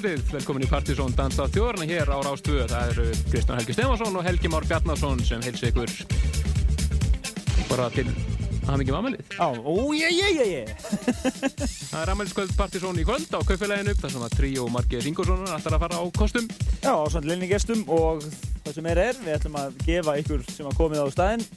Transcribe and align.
Góðkvöldið, 0.00 0.30
velkomin 0.32 0.62
í 0.64 0.68
Partizón 0.70 1.12
Dansa 1.12 1.44
þjórna 1.52 1.84
hér 1.84 2.08
á 2.08 2.16
Rástvöð. 2.24 2.70
Það 2.70 2.92
eru 2.94 3.02
Kristján 3.26 3.58
Helgi 3.58 3.74
Stefansson 3.74 4.14
og 4.16 4.22
Helgi 4.24 4.48
Már 4.48 4.64
Bjarnarsson 4.64 5.20
sem 5.28 5.42
heilsi 5.44 5.68
ykkur 5.68 5.92
bara 7.68 7.90
til 7.92 8.06
að 8.64 8.80
mikið 8.80 8.96
aðmælið. 8.96 9.34
Já, 9.36 9.48
ó, 9.60 9.74
ég, 9.98 10.14
ég, 10.16 10.40
ég, 10.40 10.48
ég. 10.54 10.72
Það 11.90 11.98
er 12.00 12.14
aðmæliskvöld 12.14 12.56
Partizón 12.56 13.02
í 13.02 13.04
kvöld 13.04 13.28
á 13.28 13.44
kaufélaginu, 13.44 13.92
þar 14.00 14.14
sem 14.14 14.24
að 14.24 14.38
Tríó 14.38 14.64
Margeir 14.72 15.10
Ingolson 15.10 15.44
ætlar 15.44 15.76
að 15.76 15.84
fara 15.84 16.00
á 16.00 16.04
kostum. 16.16 16.48
Já, 16.80 16.96
á 16.96 17.04
samt 17.12 17.28
leilni 17.28 17.52
gestum 17.52 17.84
og 17.92 18.24
það 18.24 18.78
sem 18.78 18.90
er 18.94 19.04
er, 19.04 19.22
við 19.26 19.36
ætlum 19.36 19.60
að 19.60 19.78
gefa 19.84 20.16
ykkur 20.24 20.48
sem 20.48 20.64
hafa 20.64 20.80
komið 20.80 21.04
á 21.04 21.06
staðinn 21.12 21.48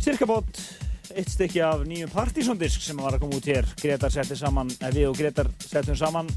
cirka 0.00 0.32
bót 0.32 0.64
eitt 1.12 1.36
stykki 1.36 1.60
af 1.68 1.84
nýjum 1.84 2.16
Partizón-disk 2.16 2.80
sem 2.80 2.96
var 2.96 3.16
að 3.16 3.26
koma 3.26 3.36
út 3.36 3.52
hér. 3.52 3.68
Gretar 3.80 4.12
setti 4.12 4.40
saman, 4.40 4.72
eða 4.80 4.96
við 4.96 5.10
og 5.10 5.20
Gretar 5.20 5.52
settum 5.68 6.00
saman 6.00 6.32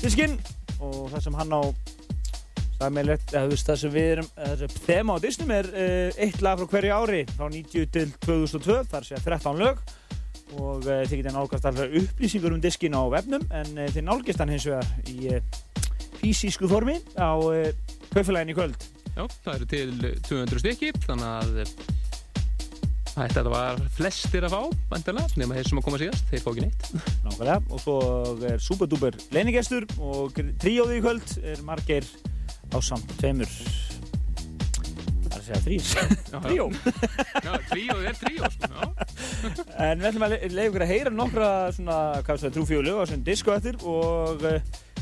diskinn 0.00 0.36
og 0.80 1.10
það 1.12 1.24
sem 1.26 1.34
hann 1.36 1.52
á 1.52 1.62
sammeilegt, 2.80 3.34
eða 3.34 3.44
þú 3.44 3.54
veist 3.54 3.68
það 3.68 3.80
sem 3.82 3.92
við 3.92 4.10
erum 4.14 4.28
þessi 4.38 4.84
þema 4.86 5.16
á 5.16 5.18
disnum 5.24 5.50
er 5.52 5.68
uh, 5.70 6.20
eitt 6.24 6.44
lag 6.44 6.60
frá 6.60 6.70
hverju 6.74 6.94
ári 6.96 7.22
frá 7.34 7.48
90 7.52 7.90
til 7.96 8.06
2002 8.24 8.78
þar 8.92 9.08
sé 9.08 9.20
13 9.20 9.60
lög. 9.60 9.82
Og 10.56 10.86
uh, 10.88 11.02
þið 11.06 11.16
getið 11.20 11.36
nálgast 11.36 11.68
alltaf 11.68 11.98
upplýsingur 12.00 12.56
um 12.56 12.62
diskin 12.64 12.96
á 12.96 13.02
webnum 13.12 13.44
en 13.52 13.76
uh, 13.76 13.90
þið 13.92 14.06
nálgast 14.08 14.40
hann 14.42 14.54
hins 14.54 14.66
vegar 14.70 14.88
í 15.12 15.36
fysisku 16.20 16.68
formi 16.70 16.96
á 17.20 17.36
kaufélagin 18.10 18.52
í 18.52 18.56
kvöld. 18.56 18.88
Já, 19.14 19.24
það 19.44 19.54
eru 19.54 19.70
til 19.70 20.12
200 20.26 20.62
stykki 20.64 20.92
þannig 21.04 21.30
að 21.30 21.99
Þetta 23.10 23.42
var 23.50 23.80
flestir 23.96 24.44
að 24.46 24.54
fá, 24.54 24.60
vantilega, 24.92 25.28
nema 25.40 25.56
þeir 25.58 25.68
sem 25.68 25.80
að 25.80 25.86
koma 25.86 25.98
síðast, 26.00 26.26
þeir 26.30 26.42
fá 26.44 26.50
ekki 26.52 26.64
neitt. 26.64 26.88
Nákvæmlega, 27.24 27.56
og 27.74 27.82
svo 27.82 27.96
er 28.48 28.62
Súbadúber 28.62 29.16
leinigestur 29.34 29.86
og 29.98 30.38
tríóði 30.62 31.00
í 31.00 31.02
kvöld 31.04 31.34
er 31.42 31.62
margir 31.66 32.06
á 32.70 32.78
samt 32.84 33.10
tveimur, 33.18 33.50
það 35.26 35.34
er 35.34 35.40
að 35.40 35.48
segja 35.48 35.62
þrýs, 35.66 35.90
tríó. 36.46 36.68
Já, 37.42 37.52
tríóði 37.72 38.10
er 38.12 38.20
tríó, 38.22 38.52
sko. 38.54 38.92
En 39.90 40.00
við 40.00 40.08
ætlum 40.12 40.26
að 40.28 40.36
leiða 40.54 40.68
ykkur 40.68 40.86
að 40.86 40.92
heyra 40.94 41.14
nokkra 41.14 41.50
svona, 41.74 41.98
hvað 42.22 42.44
það, 42.44 42.54
trúfjólu 42.56 42.94
á 42.94 43.02
svona 43.10 43.26
disko 43.26 43.56
eftir 43.56 43.80
og 43.90 44.46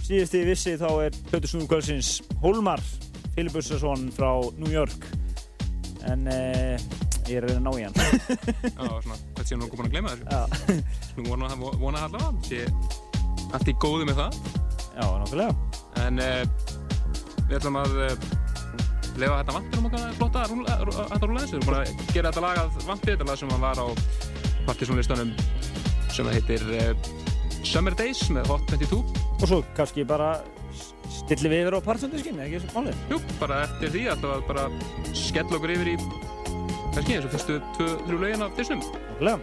síðust 0.09 0.37
í 0.39 0.45
vissi 0.49 0.77
þá 0.81 0.89
er 1.05 1.23
Pötur 1.29 1.51
Snúður 1.53 1.73
Kvöldsins 1.75 2.13
Holmar 2.41 2.81
Filibussasson 3.37 4.09
frá 4.17 4.31
New 4.57 4.73
York. 4.73 4.97
En... 6.07 6.27
Eh, 6.33 6.89
Ég 7.29 7.43
er 7.43 7.45
að 7.45 7.51
reyna 7.53 7.61
að 7.61 7.65
ná 7.67 7.73
í 7.77 7.83
hann. 7.85 7.97
Já, 8.65 8.85
svona, 9.05 9.17
hvað 9.37 9.49
sé 9.49 9.57
nú 9.59 9.67
búin 9.69 9.85
að 9.85 9.93
gleyma 9.93 10.13
þessu? 10.15 10.25
Já. 10.33 10.41
Nú 11.19 11.25
vona 11.27 11.49
að 11.53 11.65
vona 11.83 12.05
allavega, 12.07 12.31
sé 12.49 12.63
allt 13.53 13.69
í 13.69 13.75
góðu 13.85 14.07
með 14.09 14.21
það. 14.23 14.39
Já, 14.95 15.05
nákvæmlega. 15.05 15.53
En 16.07 16.23
uh, 16.25 16.43
við 17.43 17.55
ætlum 17.59 17.79
að 17.83 17.99
uh, 18.07 18.15
lefa 19.21 19.37
þetta 19.43 19.57
vantir 19.59 19.83
um 19.83 19.91
okkar 19.91 20.17
flotta 20.17 20.47
að 20.47 20.55
rúla 20.55 21.43
þessu. 21.45 21.53
Við 21.53 21.59
erum 21.59 21.69
búin 21.69 21.79
að 21.83 21.93
gera 22.15 22.33
þetta 22.33 22.45
lag 22.47 22.63
að 22.63 22.81
vantir, 22.89 23.13
þetta 23.13 23.29
lag 23.29 23.43
sem 23.43 23.55
var 23.67 23.83
á 23.85 23.87
partysónlistanum 24.71 25.35
sem 26.09 26.25
það 26.25 26.35
heitir 26.39 26.67
uh, 26.79 26.93
Summer 27.61 27.99
Days 27.99 28.25
með 28.33 28.49
Hot 28.55 28.65
22. 28.73 29.03
Og 29.37 29.45
svo 29.45 29.61
kannski 29.77 30.09
bara 30.09 30.39
stillum 31.13 31.55
við 31.55 31.63
yfir 31.65 31.77
á 31.79 31.81
partysóndiskinn, 31.89 32.41
ekki 32.45 32.61
þessu 32.61 32.75
málið? 32.75 33.05
Jú, 33.13 33.21
bara 33.41 33.63
eftir 33.67 33.95
því 33.95 34.03
að 34.13 34.25
það 34.25 34.49
bara 34.49 34.65
skell 35.17 35.47
okkur 35.49 35.75
yfir 35.77 35.93
í 35.93 35.97
kannski 36.95 37.15
eins 37.15 37.29
og 37.29 37.33
fyrstu 37.37 37.61
tvö-þrjú 37.79 38.21
lögin 38.25 38.45
af 38.45 38.59
þessum. 38.59 38.85
Nákvæmlega. 38.89 39.39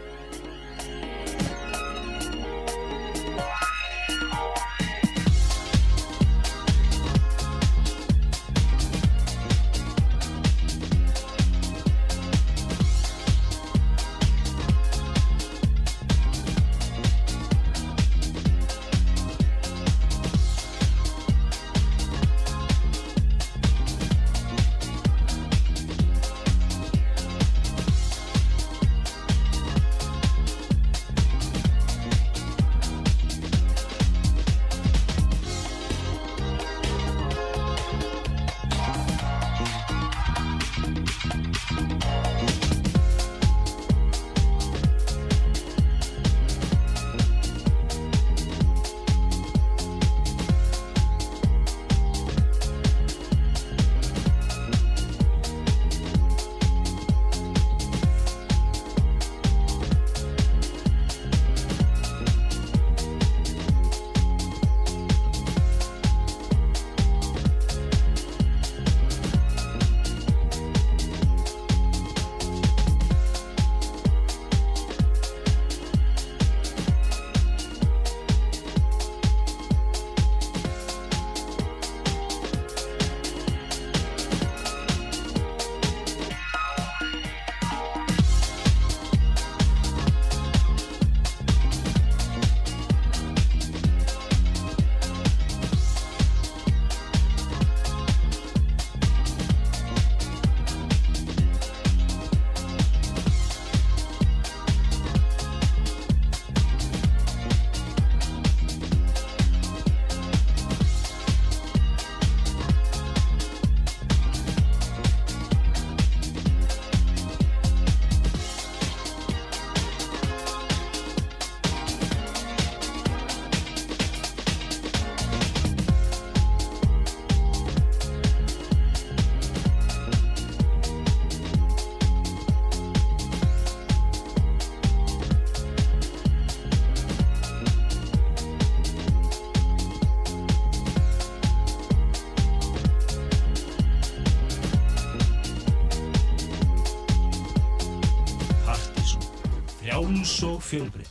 Og 150.65 151.04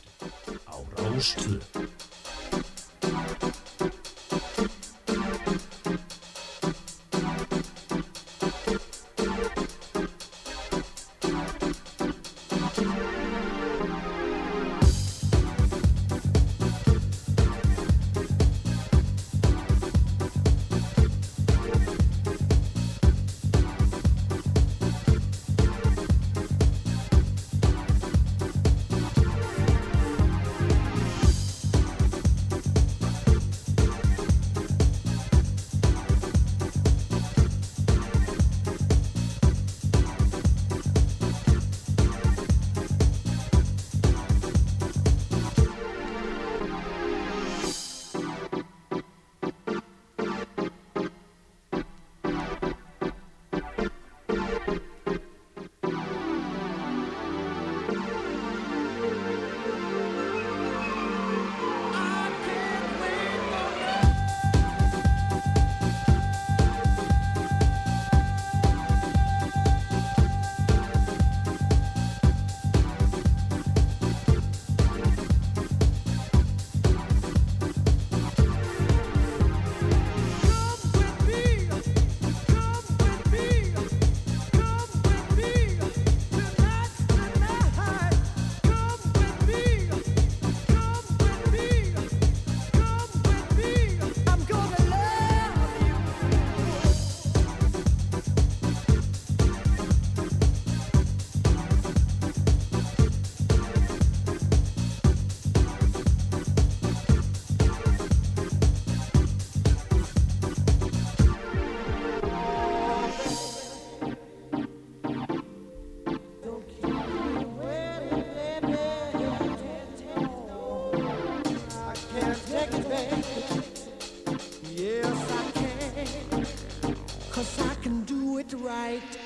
night. 128.85 129.24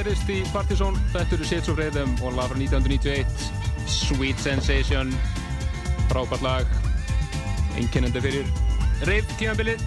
Heyrist 0.00 0.30
í 0.32 0.38
Partizón. 0.48 0.96
Þetta 1.12 1.36
eru 1.36 1.46
Sits 1.46 1.68
of 1.68 1.76
Rhythm 1.76 2.12
og 2.24 2.32
lag 2.32 2.48
frá 2.48 2.56
1991. 2.56 3.26
Sweet 3.90 4.40
Sensation. 4.40 5.10
Frábært 6.08 6.44
lag. 6.44 6.70
Einkennandi 7.76 8.22
fyrir 8.24 8.48
reyf 9.08 9.28
tímanbilið. 9.36 9.82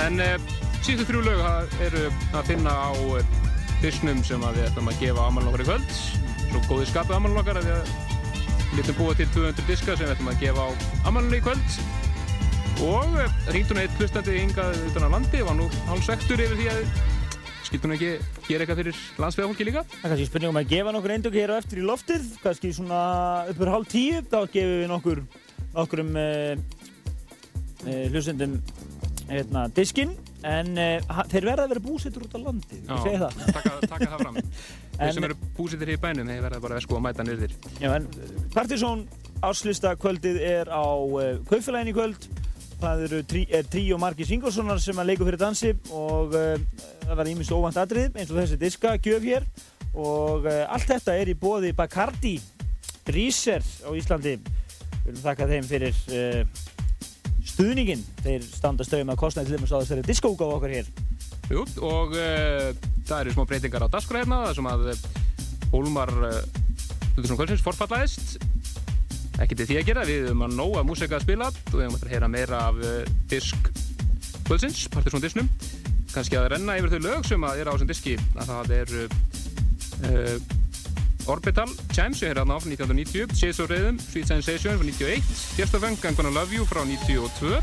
En 0.00 0.18
uh, 0.22 0.34
síðustu 0.82 1.06
þrjú 1.12 1.22
lög 1.28 1.44
eru 1.86 2.02
að 2.34 2.50
finna 2.50 2.74
á 2.74 2.90
uh, 2.98 3.22
disknum 3.78 4.24
sem 4.26 4.42
við 4.42 4.66
ætlum 4.66 4.90
að 4.90 5.00
gefa 5.04 5.28
amalinn 5.28 5.52
okkar 5.52 5.66
í 5.66 5.68
kvöld. 5.70 5.96
Svo 6.48 6.66
góði 6.66 6.90
skapið 6.90 7.18
amalinn 7.20 7.42
okkar 7.44 7.62
að 7.62 7.70
við 7.70 7.96
lítum 8.74 8.98
búið 8.98 9.22
til 9.22 9.30
200 9.38 9.68
diska 9.70 9.94
sem 9.94 10.08
við 10.08 10.16
ætlum 10.16 10.34
að 10.34 10.42
gefa 10.42 10.66
á 10.66 10.70
amalinn 11.12 11.38
í 11.38 11.44
kvöld. 11.46 11.82
Og 12.90 13.18
hringdun 13.52 13.84
eitt 13.84 14.00
hlustandi 14.02 14.40
yngað 14.42 14.80
utan 14.90 15.06
á 15.06 15.14
landi 15.14 15.46
var 15.46 15.60
nú 15.62 15.70
hálfsvektur 15.86 16.42
yfir 16.42 16.58
því 16.58 16.72
að 16.74 17.12
skildur 17.74 17.90
hún 17.90 17.96
ekki 17.96 18.10
gera 18.46 18.62
eitthvað 18.64 18.80
fyrir 18.80 18.98
landsfjöðafólki 19.18 19.64
líka? 19.66 19.82
Það 19.90 20.04
er 20.04 20.12
kannski 20.12 20.26
spurningum 20.28 20.58
að 20.60 20.68
gefa 20.70 20.92
nokkur 20.94 21.14
eindöku 21.14 21.40
hér 21.40 21.52
á 21.54 21.56
eftir 21.58 21.80
í 21.80 21.86
loftið, 21.88 22.28
kannski 22.42 22.70
svona 22.76 23.00
uppur 23.50 23.70
hálf 23.72 23.88
tíu, 23.90 24.20
þá 24.30 24.36
gefum 24.52 24.76
við 24.78 24.92
nokkur 24.92 25.22
nokkur 25.74 26.02
um 26.04 26.12
uh, 26.20 26.52
uh, 27.82 28.04
hlustendum 28.12 28.54
hérna, 29.26 29.64
diskinn, 29.74 30.14
en 30.46 30.70
uh, 30.78 31.18
þeir 31.32 31.48
verða 31.50 31.66
að 31.66 31.74
vera 31.74 31.84
búsettur 31.88 32.28
út 32.28 32.38
á 32.38 32.40
landi, 32.44 32.78
ég 32.78 33.04
segi 33.08 33.22
það. 33.24 33.42
taka, 33.58 33.74
taka 33.90 34.10
það 34.12 34.24
fram. 34.24 34.40
Þeir 34.94 35.14
sem 35.16 35.24
eru 35.26 35.36
búsettir 35.56 35.90
hér 35.90 35.98
í 35.98 36.02
bænum, 36.04 36.28
þeir 36.30 36.44
verða 36.44 36.62
bara 36.62 36.76
að 36.78 36.84
sko 36.84 37.00
að 37.00 37.06
mæta 37.08 37.24
nýrðir. 37.26 37.54
Já, 37.82 37.88
en 37.96 38.04
Partizón 38.54 39.08
áslista 39.42 39.96
kvöldið 39.98 40.38
er 40.46 40.70
á 40.70 40.86
Kaufélagin 41.48 41.90
í 41.90 41.96
kvöld 41.96 42.28
það 42.80 43.04
eru 43.06 43.20
trí, 43.28 43.44
er 43.54 43.66
Tríó 43.70 43.98
Marki 44.00 44.26
Singolsonar 44.28 44.80
sem 44.82 44.98
að 45.00 45.10
leiku 45.10 45.26
fyrir 45.26 45.40
dansi 45.40 45.72
og 45.94 46.34
uh, 46.36 46.54
það 47.04 47.18
var 47.20 47.30
ímins 47.30 47.52
óvænt 47.54 47.80
aðrið 47.80 48.18
eins 48.18 48.32
og 48.32 48.40
þessi 48.40 48.58
diska 48.60 48.94
gjöf 49.02 49.24
hér. 49.24 49.46
Og 49.94 50.46
uh, 50.48 50.64
allt 50.74 50.88
þetta 50.90 51.16
er 51.20 51.30
í 51.32 51.36
bóði 51.38 51.72
Bacardi 51.76 52.36
Ríser 53.14 53.64
á 53.84 53.90
Íslandi. 53.94 54.36
Við 54.38 55.10
viljum 55.10 55.22
þakka 55.24 55.50
þeim 55.52 55.68
fyrir 55.68 56.00
uh, 56.16 56.64
stuðningin 57.54 58.06
þeir 58.24 58.48
standa 58.48 58.86
stöðum 58.86 59.12
að 59.14 59.20
kostnaði 59.24 59.52
til 59.52 59.60
þess 59.60 59.76
að 59.76 59.84
þessari 59.84 60.08
diskóka 60.08 60.48
á 60.48 60.54
okkur 60.56 60.74
hér. 60.78 60.90
Jú, 61.52 61.66
og 61.84 62.14
það 63.04 63.18
eru 63.18 63.34
smá 63.34 63.44
breytingar 63.44 63.84
á 63.84 63.92
daskra 63.92 64.22
hérna 64.22 64.46
þar 64.46 64.56
sem 64.56 64.68
að 64.70 64.86
Hólmar 65.74 66.12
Lutherson 66.14 67.36
Kvölsins 67.36 67.66
forfallaðist 67.66 68.38
ekki 69.42 69.56
til 69.58 69.66
því 69.68 69.78
að 69.80 69.88
gera, 69.88 70.04
við 70.06 70.28
höfum 70.28 70.44
að 70.46 70.56
nóga 70.58 70.84
músika 70.86 71.18
að 71.18 71.26
spila 71.26 71.48
og 71.50 71.72
við 71.74 71.86
höfum 71.86 71.96
að 71.98 72.12
heyra 72.12 72.30
meira 72.30 72.60
af 72.68 72.82
uh, 72.82 73.14
disk 73.30 73.70
kvöldsins, 74.44 74.84
Partiðsson 74.92 75.24
disknum 75.24 75.48
kannski 76.14 76.38
að 76.38 76.52
renna 76.54 76.76
yfir 76.78 76.92
þau 76.94 77.06
lög 77.08 77.24
sem 77.26 77.46
að 77.46 77.62
er 77.62 77.70
á 77.70 77.74
þessum 77.74 77.90
diski 77.90 78.18
að 78.38 78.52
það 78.52 78.74
er 78.76 78.92
uh, 79.00 80.36
Orbital 81.32 81.66
Chimes, 81.94 82.20
við 82.20 82.30
höfum 82.30 82.44
hérna 82.44 82.58
á 82.58 82.60
frá 82.60 82.68
1990 82.68 83.34
Shades 83.38 83.62
of 83.64 83.72
Rhythm, 83.72 83.98
Sweet 84.02 84.30
Sensation 84.30 84.78
frá 84.78 84.86
91 84.86 85.34
Fjerstafeng, 85.56 85.98
I'm 86.04 86.18
Gonna 86.18 86.34
Love 86.34 86.54
You 86.54 86.68
frá 86.68 86.84
92 86.84 87.58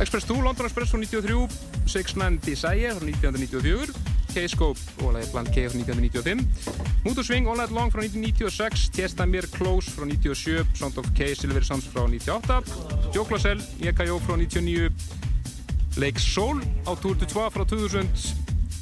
Express 0.00 0.26
2, 0.26 0.40
London 0.42 0.66
Express 0.66 0.90
frá 0.90 0.98
93 0.98 1.46
Six 1.86 2.16
Nine 2.18 2.40
Desire 2.42 2.96
frá 2.96 3.06
1994 3.06 4.13
K-Scope 4.34 5.04
og 5.04 5.14
lagið 5.14 5.32
Bland 5.34 5.50
K 5.54 5.66
frá 5.70 5.78
1995 5.78 7.04
Motorswing 7.04 7.46
All 7.48 7.60
Night 7.60 7.74
Long 7.74 7.92
frá 7.94 8.02
1996 8.02 8.88
Testa 8.96 9.26
Mér 9.30 9.46
Close 9.54 9.92
frá 9.94 10.08
97 10.08 10.74
Sound 10.80 10.98
of 10.98 11.10
K 11.14 11.34
Silver 11.38 11.64
Sons 11.64 11.86
frá 11.90 12.06
98 12.10 13.14
Jóklásel 13.14 13.62
EKJ 13.78 14.18
frá 14.26 14.38
99 14.40 14.90
Lake 16.02 16.18
Soul 16.18 16.62
á 16.84 16.92
Tour 16.98 17.14
de 17.16 17.26
Trois 17.30 17.52
frá 17.54 17.62
2000 17.62 18.08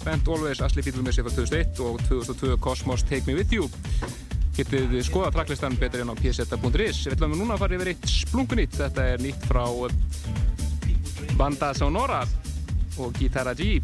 Bent 0.05 0.29
Always 0.29 0.63
Asli 0.65 0.83
Fílumessi 0.83 1.23
frá 1.23 1.31
2001 1.31 1.83
og 1.85 2.01
2002 2.09 2.57
Cosmos 2.57 3.05
Take 3.05 3.29
Me 3.29 3.37
With 3.39 3.53
You. 3.53 3.69
Getið 4.57 4.89
þið 4.93 5.05
skoða 5.07 5.31
tracklistan 5.33 5.77
betur 5.81 6.03
en 6.03 6.13
á 6.13 6.17
pseta.is 6.17 7.05
Við 7.07 7.15
ætlum 7.15 7.37
núna 7.37 7.57
að 7.57 7.63
fara 7.65 7.77
yfir 7.79 7.93
eitt 7.95 8.09
splungunýtt 8.09 8.81
þetta 8.81 9.07
er 9.15 9.23
nýtt 9.25 9.47
frá 9.49 9.65
Banda 11.39 11.73
Sonora 11.77 12.21
og 13.01 13.15
Guitarra 13.17 13.55
G 13.57 13.79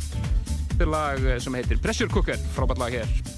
Er 0.78 0.86
lag 0.86 1.18
sem 1.42 1.54
heitir 1.58 1.80
Pressure 1.82 2.08
Cooker, 2.12 2.38
frábært 2.54 2.78
lag 2.78 2.94
hér. 2.94 3.37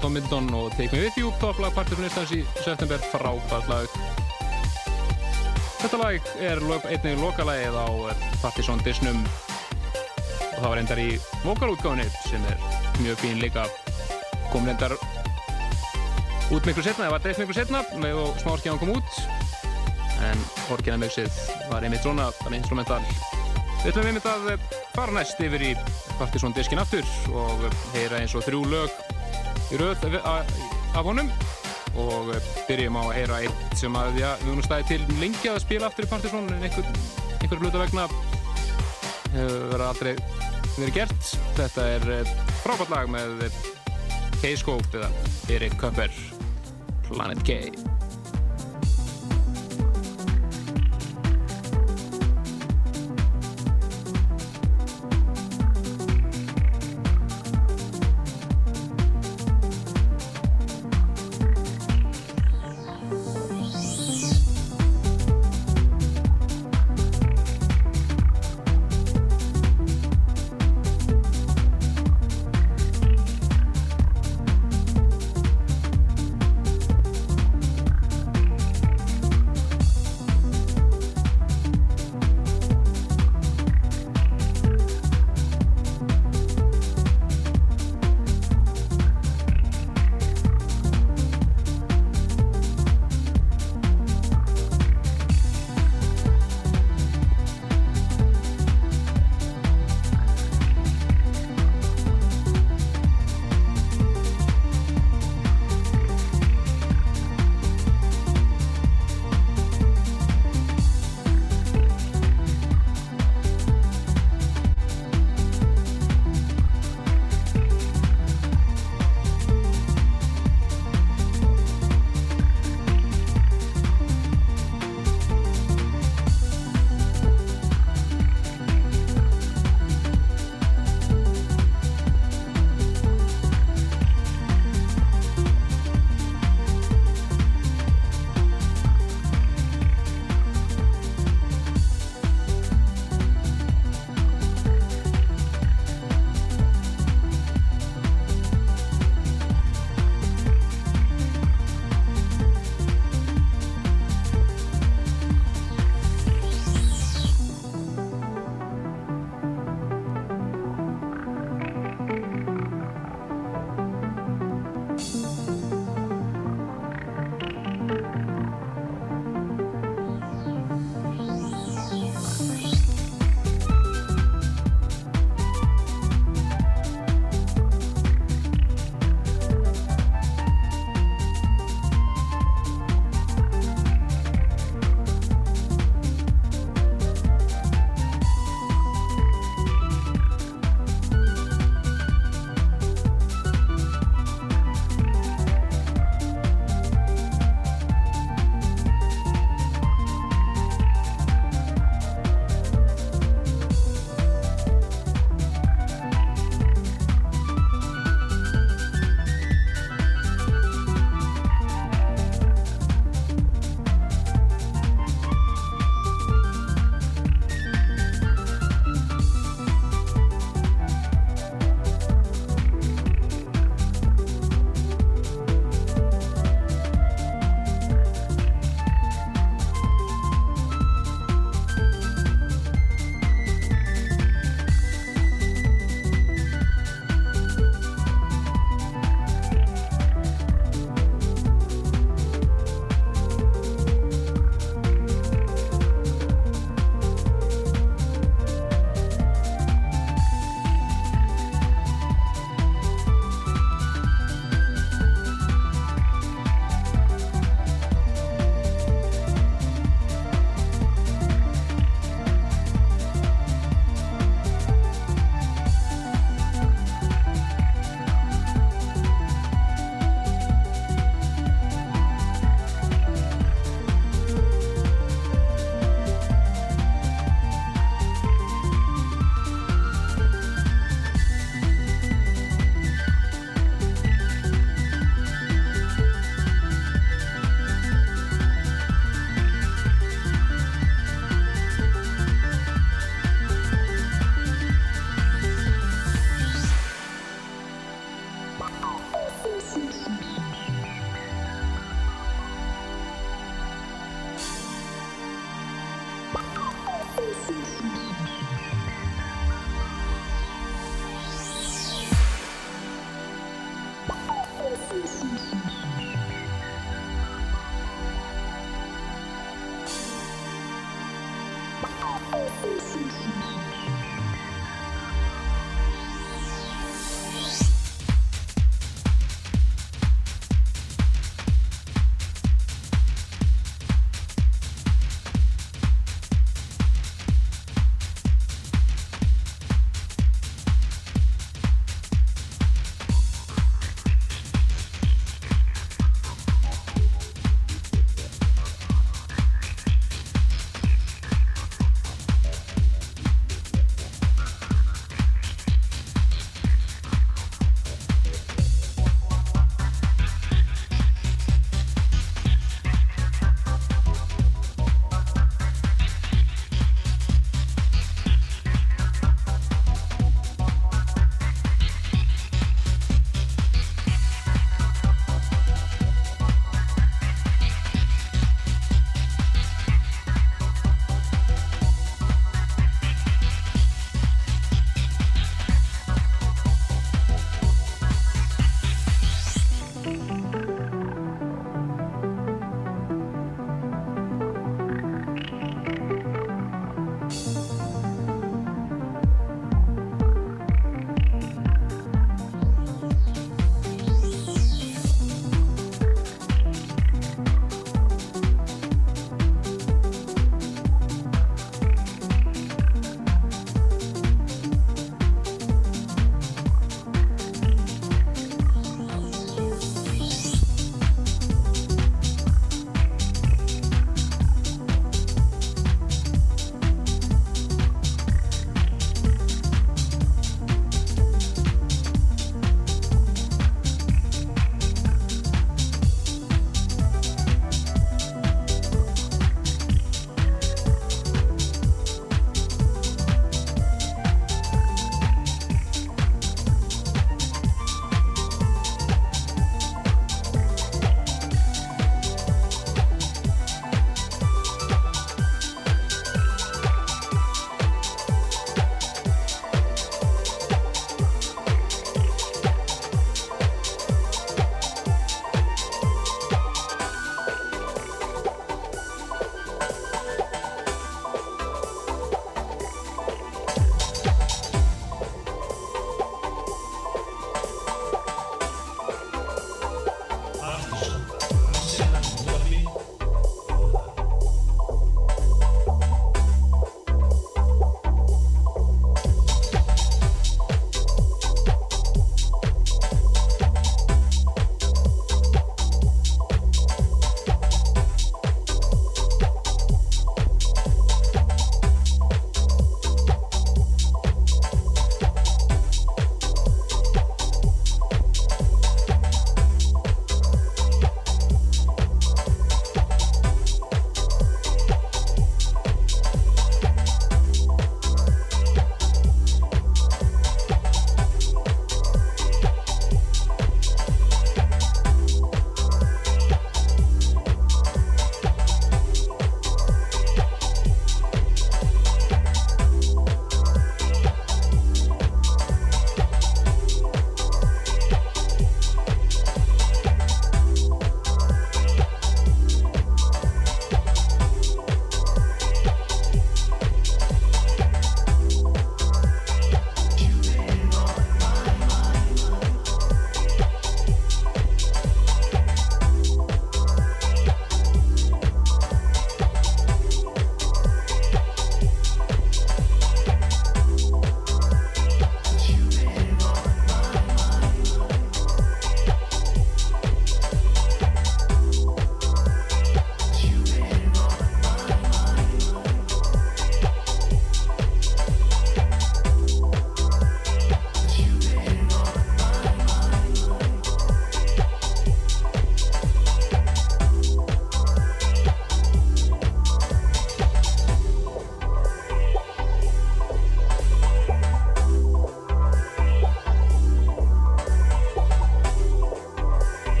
Tom 0.00 0.14
Middleton 0.16 0.48
og 0.54 0.70
Take 0.76 0.96
Me 0.96 1.02
With 1.04 1.18
You 1.20 1.32
topplag 1.40 1.74
partysónistans 1.76 2.32
í 2.32 2.42
september 2.62 3.02
frábært 3.12 3.68
lag. 3.70 3.96
Þetta 5.82 5.98
lag 6.00 6.30
er 6.38 6.62
einnig 6.62 7.18
lokalagið 7.20 7.76
á 7.76 7.88
Partysón 8.42 8.80
Disnum. 8.86 9.20
Og 10.52 10.58
það 10.60 10.68
var 10.68 10.80
endar 10.82 11.02
í 11.02 11.08
vokalútgáðinni 11.42 12.06
sem 12.28 12.48
er 12.52 12.62
mjög 13.02 13.20
fín 13.24 13.42
líka. 13.42 13.66
Kom 14.54 14.68
reyndar 14.68 14.94
út 16.52 16.66
miklu 16.68 16.84
setna, 16.84 17.08
það 17.08 17.14
var 17.16 17.26
dreift 17.26 17.42
miklu 17.42 17.58
setna 17.58 17.84
með 17.98 18.22
og 18.22 18.42
smárskjáðan 18.44 18.82
kom 18.84 18.96
út. 18.96 19.22
En 20.22 20.48
orginamöksið 20.70 21.44
var 21.72 21.82
einmitt 21.82 22.04
svona, 22.06 22.30
bara 22.44 22.60
instrumental 22.60 23.02
Við 23.82 23.88
ætlum 23.90 24.08
einmitt 24.12 24.26
að 24.30 24.44
fara 24.94 25.14
næst 25.16 25.40
yfir 25.42 25.62
í 25.66 25.70
Partiðsson 26.14 26.52
diskin 26.54 26.78
aftur 26.78 27.08
og 27.34 27.64
heyra 27.96 28.20
eins 28.22 28.36
og 28.38 28.44
þrjú 28.46 28.60
lög 28.70 29.01
í 29.72 29.80
rauð 29.80 30.06
af 30.28 31.02
honum 31.06 31.30
og 31.98 32.30
byrjum 32.68 32.96
á 32.96 33.02
að 33.02 33.16
heyra 33.18 33.40
eitt 33.44 33.76
sem 33.80 33.96
að 33.96 34.18
já, 34.20 34.28
við 34.40 34.48
höfum 34.48 34.64
stæðið 34.66 34.90
til 34.92 35.18
lengi 35.20 35.50
að 35.52 35.60
spila 35.64 35.88
aftur 35.88 36.06
í 36.06 36.10
Partiðsson 36.12 36.48
en 36.52 36.66
einhver, 36.68 36.88
einhver 37.40 37.62
hluta 37.62 37.82
vegna 37.82 38.06
hefur 39.32 39.68
verið 39.72 39.86
aldrei 39.88 40.12
verið 40.76 40.94
gert. 40.96 41.32
Þetta 41.58 41.88
er 41.96 42.10
eh, 42.16 42.34
frábært 42.62 42.92
lag 42.92 43.12
með 43.12 43.46
K-Scope 44.40 45.00
eða 45.00 45.10
Erik 45.52 45.76
Köpper 45.80 46.12
Planet 47.10 47.44
K 47.46 47.81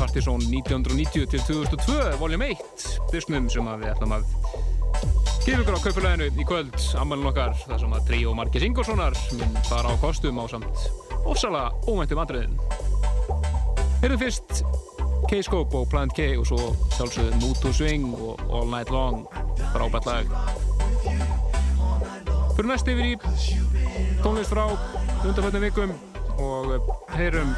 Partizón 0.00 0.40
1990 0.40 1.26
til 1.28 1.40
2002, 1.44 1.94
voljum 2.16 2.42
1, 2.46 2.60
disknum 3.12 3.50
sem 3.52 3.66
við 3.68 3.90
ætlum 3.90 4.14
að 4.16 4.22
gefa 5.44 5.58
ykkur 5.60 5.76
á 5.76 5.84
kaupuleginu 5.84 6.28
í 6.40 6.46
kvöld, 6.48 6.76
ammælun 7.02 7.28
okkar, 7.28 7.52
þar 7.66 7.82
sem 7.82 7.92
að 7.98 8.06
Trí 8.08 8.20
og 8.30 8.38
Markis 8.38 8.64
Ingolsonar 8.64 9.16
minn 9.36 9.58
fara 9.68 9.92
á 9.92 10.00
kostum 10.00 10.40
á 10.40 10.48
samt 10.48 10.86
ofsala 11.28 11.66
óvæntum 11.84 12.22
andriðin. 12.22 12.56
Heyrðum 14.00 14.22
fyrst 14.22 14.62
K-Scope 15.28 15.82
og 15.82 15.90
Plant 15.92 16.16
K 16.16 16.30
og 16.40 16.48
svo 16.48 16.72
sjálfsögðu 16.96 17.52
to 17.60 17.72
Swing 17.76 18.08
og 18.16 18.40
All 18.48 18.72
Night 18.72 18.88
Long, 18.94 19.26
frábært 19.74 20.08
lag. 20.08 20.32
Fyrir 22.56 22.70
næst 22.72 22.88
yfir 22.88 23.12
í 23.12 23.14
tónlist 24.24 24.56
frá 24.56 24.64
undanfjöldum 24.70 25.68
vikum 25.68 25.94
og 26.40 26.88
heyrum 27.18 27.52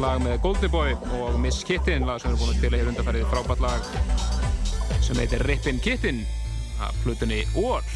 lag 0.00 0.22
með 0.22 0.40
Goldie 0.42 0.70
Boy 0.70 0.94
og 1.18 1.36
Miss 1.38 1.62
Kittin 1.66 2.06
lag 2.08 2.18
sem 2.20 2.32
við 2.32 2.34
erum 2.34 2.40
búin 2.40 2.52
að 2.52 2.58
spila 2.58 2.78
hér 2.80 2.88
undanfærið 2.90 3.28
frábært 3.30 3.62
lag 3.62 5.02
sem 5.04 5.20
heitir 5.20 5.44
Rippin' 5.46 5.78
Kittin 5.84 6.24
af 6.82 6.96
flutunni 7.04 7.44
Orr 7.60 7.93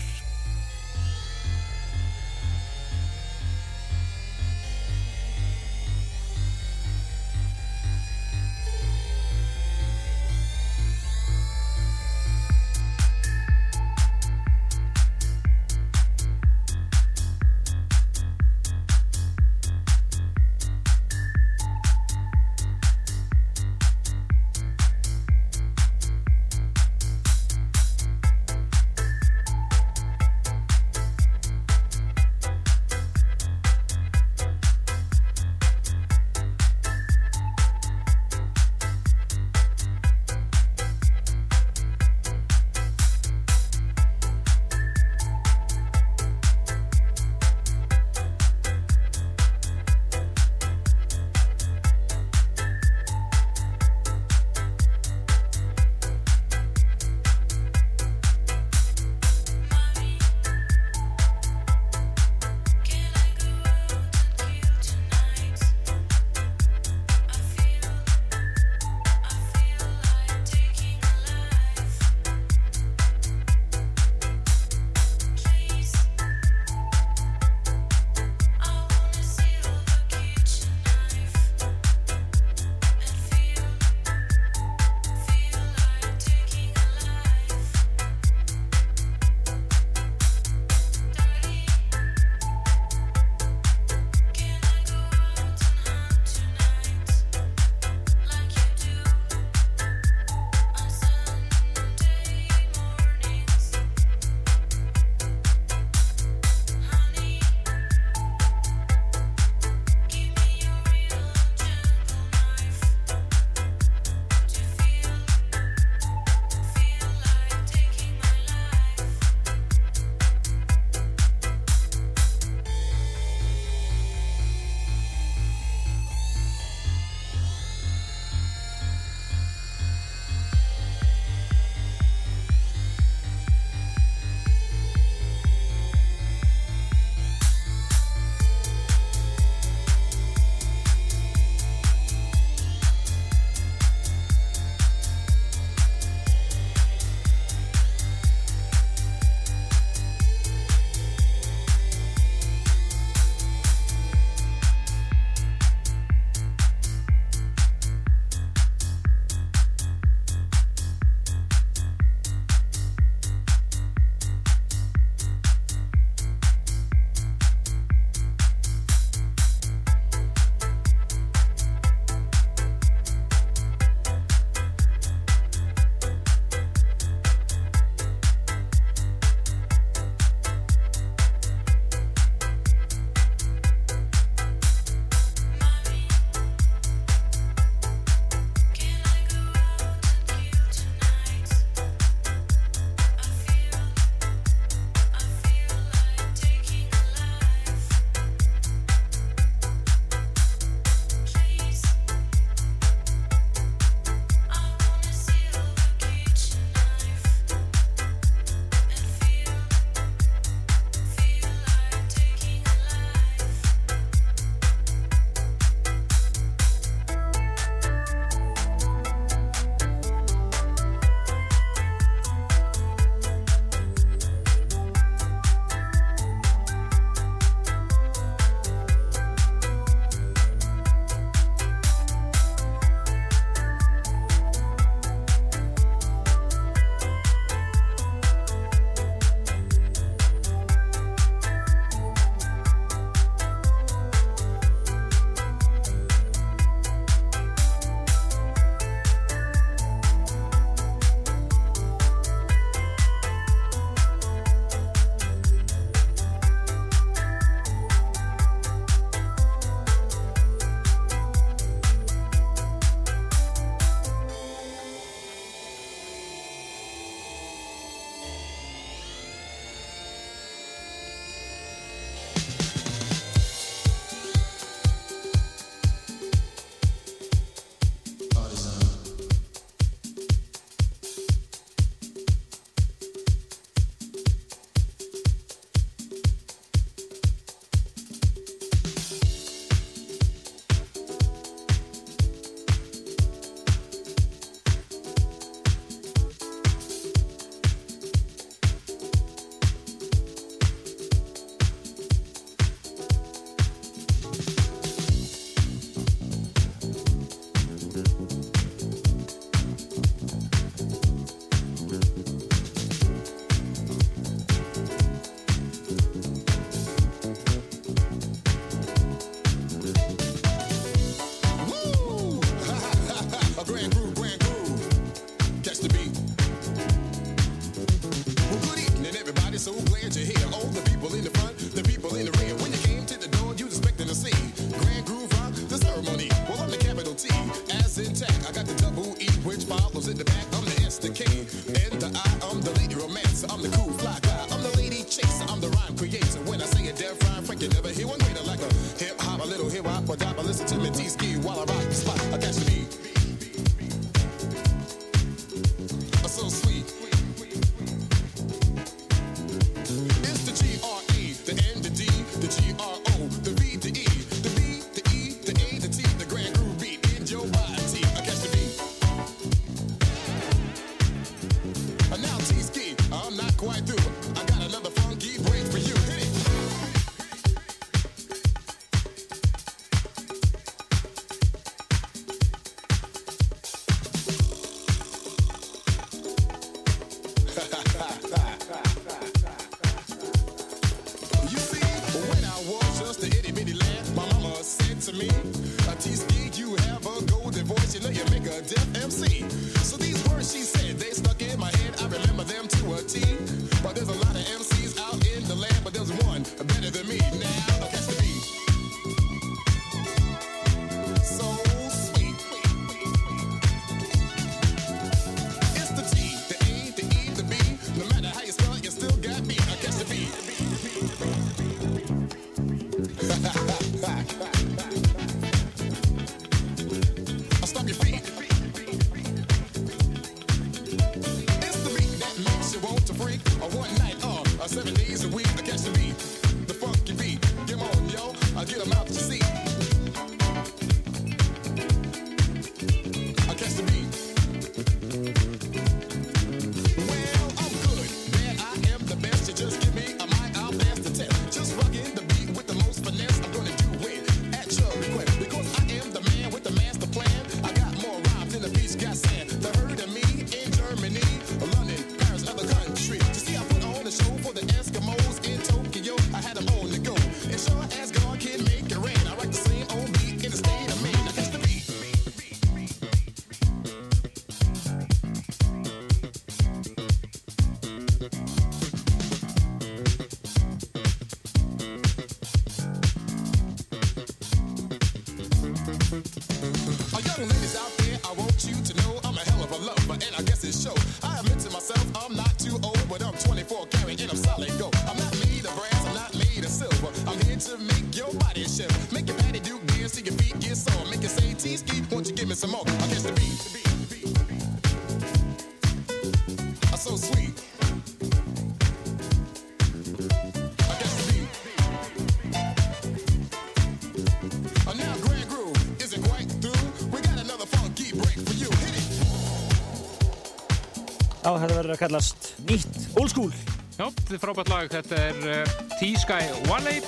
verður 521.89 521.97
að 521.97 522.03
kallast 522.05 522.49
nýtt 522.68 522.97
old 523.16 523.30
school. 523.32 523.53
Já, 523.99 524.07
þetta 524.12 524.34
er 524.36 524.41
frábært 524.43 524.70
lag. 524.72 524.89
Þetta 524.93 525.20
er 525.24 525.39
uh, 525.49 525.76
T-Sky 525.99 526.49
Wally 526.68 526.99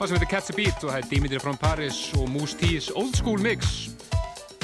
og 0.00 0.04
sem 0.06 0.16
heitir 0.16 0.30
Catch 0.30 0.52
a 0.52 0.56
Beat 0.56 0.84
og 0.84 0.92
það 0.92 0.98
er 1.00 1.08
Dimitri 1.10 1.40
from 1.42 1.58
Paris 1.60 1.98
og 2.16 2.28
Moose 2.32 2.56
T's 2.60 2.90
Old 2.94 3.18
School 3.18 3.42
Mix. 3.42 3.90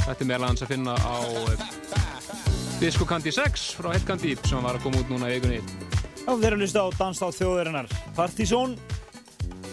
Þetta 0.05 0.23
er 0.23 0.29
meðal 0.31 0.47
hans 0.49 0.63
að 0.65 0.73
finna 0.77 0.95
á 0.97 1.17
uh, 1.27 1.65
Disco 2.81 3.09
Candy 3.09 3.33
6 3.35 3.67
frá 3.81 3.91
Headcandy 3.93 4.37
sem 4.47 4.63
var 4.65 4.79
að 4.79 4.87
koma 4.87 5.03
út 5.03 5.11
núna 5.13 5.33
í 5.33 5.41
vikunni. 5.41 5.59
Já, 6.23 6.31
þeir 6.31 6.47
eru 6.49 6.57
að 6.57 6.63
hlusta 6.65 6.85
á 6.87 6.89
Danstátt 7.01 7.39
þjóðarinnar. 7.41 7.91
Partizón, 8.17 8.79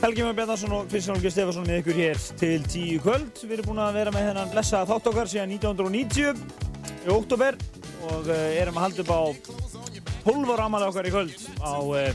Helgi 0.02 0.26
Már 0.26 0.36
Bjarnarsson 0.40 0.76
og 0.80 0.90
Kristján 0.92 1.20
Olgeir 1.20 1.36
Stefansson 1.36 1.70
með 1.70 1.84
ykkur 1.84 2.02
hér 2.02 2.26
til 2.42 2.66
tíu 2.66 2.98
kvöld. 3.06 3.38
Við 3.44 3.60
erum 3.60 3.72
búin 3.72 3.86
að 3.86 4.02
vera 4.02 4.16
með 4.16 4.32
þennan 4.32 4.52
blessaða 4.52 4.90
þátt 4.92 5.14
okkar 5.14 5.32
síðan 5.32 5.56
1990 5.56 6.44
í 7.04 7.14
óttúber 7.14 7.60
og 8.10 8.30
uh, 8.30 8.38
erum 8.60 8.78
að 8.80 8.86
halda 8.88 9.04
upp 9.04 9.12
á 9.14 9.22
12 10.24 10.54
ára 10.54 10.68
ammali 10.68 10.88
okkar 10.90 11.10
í 11.10 11.14
kvöld 11.14 11.36
á 11.64 11.76
uh, 11.80 12.10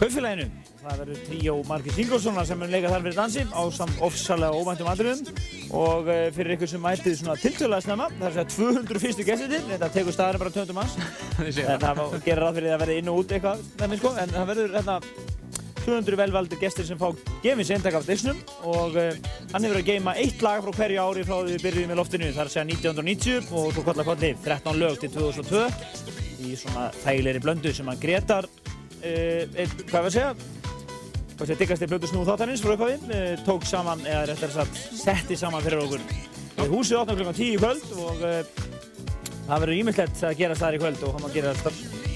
kaupfélaginu. 0.00 0.48
Það 0.80 1.00
verður 1.02 1.24
tríó 1.26 1.54
Margit 1.68 1.98
Ingolfssona 2.00 2.44
sem 2.48 2.56
mun 2.56 2.70
leika 2.72 2.88
þar 2.88 3.02
fyrir 3.04 3.18
dansi 3.18 3.42
á 3.52 3.62
samt 3.76 3.98
ofsalega 4.06 4.56
ómæntum 4.56 4.88
atriðum 4.88 5.26
og 5.76 6.08
uh, 6.08 6.22
fyrir 6.36 6.56
ykkur 6.56 6.70
sem 6.72 6.82
mætið 6.82 7.18
svona 7.20 7.36
tiltölulega 7.40 7.84
snemma, 7.84 8.08
það 8.16 8.30
er 8.30 8.38
segja 8.38 8.46
200 8.56 9.02
fyrstu 9.04 9.26
gestir, 9.28 9.58
þetta 9.74 9.90
tekur 9.98 10.16
staðarinn 10.16 10.44
bara 10.44 10.54
200 10.56 10.78
manns 10.78 10.96
en 11.74 11.84
það 11.84 12.16
gera 12.24 12.46
ráð 12.46 12.60
fyrir 12.60 12.70
því 12.70 12.74
að 12.78 12.82
verði 12.86 13.02
inn 13.02 13.12
og 13.12 13.20
út 13.20 13.36
eitthvað 13.36 14.00
sko. 14.00 14.14
en 14.24 14.34
það 14.38 14.50
verður 14.54 14.78
hérna 14.78 14.96
200 15.84 16.18
velvaldir 16.20 16.60
gestir 16.60 16.86
sem 16.86 16.98
fá 17.00 17.08
gefins 17.42 17.70
eintak 17.74 17.96
af 17.98 18.06
disnum 18.08 18.38
og 18.68 18.96
uh, 18.98 19.10
hann 19.52 19.66
hefur 19.66 19.80
að 19.80 19.88
geima 19.88 20.14
eitt 20.20 20.42
lag 20.44 20.62
frá 20.64 20.74
hverju 20.76 21.02
ári 21.02 21.24
frá 21.26 21.36
því 21.38 21.56
við 21.56 21.64
byrjuðum 21.66 21.94
í 21.94 21.98
loftinu 21.98 22.30
það 22.30 22.42
er 22.42 22.50
að 22.50 22.54
segja 22.54 22.66
1990 22.68 23.52
og 23.60 23.74
svo 23.74 23.84
kolla 23.86 24.06
kolli 24.06 24.32
13 24.44 24.80
lög 24.80 24.98
til 25.02 25.12
2002 25.16 25.62
í 26.46 26.56
svona 26.60 26.88
þægilegri 27.02 27.44
blöndu 27.44 27.74
sem 27.76 27.90
hann 27.90 28.02
Gretar 28.02 28.48
uh, 28.48 29.44
ein, 29.56 29.76
hvað 29.86 29.96
var 29.96 30.10
að 30.10 30.16
segja? 30.18 30.34
Hvað 31.36 31.48
sé 31.48 31.58
diggast 31.62 31.86
í 31.86 31.90
blöndu 31.90 32.10
snúð 32.10 32.32
þáttanins 32.32 32.64
frá 32.64 32.74
upphafi 32.76 32.98
uh, 33.00 33.32
tók 33.46 33.64
saman, 33.68 34.04
eða 34.04 34.26
réttar 34.30 34.54
sagt 34.58 34.82
setti 35.00 35.38
saman 35.40 35.64
fyrir 35.64 35.84
okkur. 35.86 36.04
Húsið 36.68 37.00
opna 37.00 37.16
klukkan 37.16 37.38
10 37.38 37.54
í 37.54 37.56
kvöld 37.56 37.92
og 38.04 38.24
það 39.50 39.62
verður 39.64 39.78
ímyndlegt 39.78 40.22
að 40.28 40.36
gerast 40.42 40.60
þar 40.60 40.76
í 40.76 40.80
kvöld 40.82 41.04
og 41.08 41.16
hann 41.16 41.24
má 41.24 41.32
gera, 41.32 41.54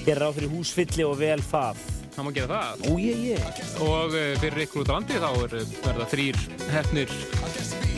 gera 0.05 0.27
ráð 0.27 0.37
fyrir 0.37 0.53
húsfylli 0.53 1.07
og 1.07 1.17
vel 1.17 1.41
fað 1.41 1.81
Það 2.15 2.25
má 2.25 2.31
gera 2.35 2.59
það. 2.61 2.83
Ó, 2.87 2.91
ég, 3.03 3.23
ég. 3.33 3.63
Og 3.83 4.13
uh, 4.15 4.29
fyrir 4.39 4.63
ykkur 4.63 4.85
út 4.85 4.91
á 4.91 4.95
landi 4.95 5.19
þá 5.19 5.29
er, 5.43 5.55
verða 5.83 6.07
þrýr 6.13 6.39
hefnir 6.71 7.11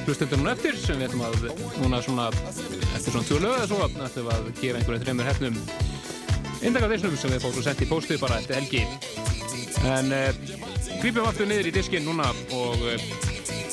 hlustendur 0.08 0.42
núna 0.42 0.56
eftir 0.56 0.78
sem 0.80 0.98
við 0.98 1.10
ætlum 1.10 1.26
að 1.28 1.36
núna 1.84 2.00
svona 2.02 2.28
eftir 2.32 3.12
svona 3.12 3.28
tjóðu 3.28 3.42
lög 3.44 3.58
eða 3.58 3.70
svo 3.70 3.80
ætlum 3.86 4.32
að 4.34 4.50
gefa 4.62 4.80
einhverjum 4.80 5.04
þreymur 5.04 5.30
hefnum 5.30 5.60
indaka 6.66 6.90
þessum 6.94 7.18
sem 7.20 7.34
við 7.36 7.44
fórum 7.44 7.58
svo 7.58 7.66
sett 7.68 7.84
í 7.84 7.90
póstið 7.90 8.22
bara 8.24 8.40
eftir 8.42 8.58
helgi. 8.58 8.86
En 9.86 10.14
uh, 10.16 10.30
grípum 11.02 11.28
aftur 11.30 11.50
niður 11.50 11.70
í 11.70 11.76
diskinn 11.76 12.08
núna 12.08 12.32
og 12.58 12.88
uh, 12.88 13.10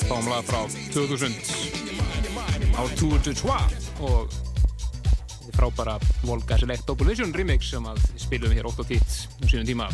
fáum 0.05 0.29
lag 0.29 0.45
frá 0.45 0.61
2000 0.93 1.33
á 2.75 2.81
Tour 2.99 3.17
de 3.23 3.33
Trois 3.33 3.89
og 4.03 4.29
þetta 4.29 5.55
frábæra 5.55 5.95
Volga 6.25 6.59
Select 6.59 6.85
Double 6.87 7.07
Vision 7.07 7.33
remix 7.33 7.71
sem 7.71 7.85
að 7.87 8.03
við 8.03 8.21
spilum 8.27 8.55
hér 8.55 8.69
8 8.69 8.83
og 8.83 8.91
10 8.91 9.17
um 9.41 9.49
sínum 9.49 9.67
tíma. 9.71 9.89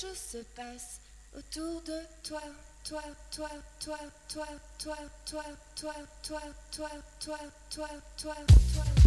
Quelque 0.00 0.08
chose 0.08 0.18
se 0.18 0.38
passe 0.56 1.00
autour 1.36 1.82
de 1.82 2.00
toi, 2.22 2.40
toi, 2.84 3.02
toi, 3.30 3.48
toi, 3.80 3.98
toi, 4.28 4.46
toi, 4.78 4.94
toi, 5.26 5.44
toi, 5.44 5.44
toi, 5.76 5.92
toi, 6.22 6.40
toi, 6.72 6.90
toi, 7.20 7.38
toi, 7.70 7.88
toi, 8.16 8.34
toi, 8.74 8.99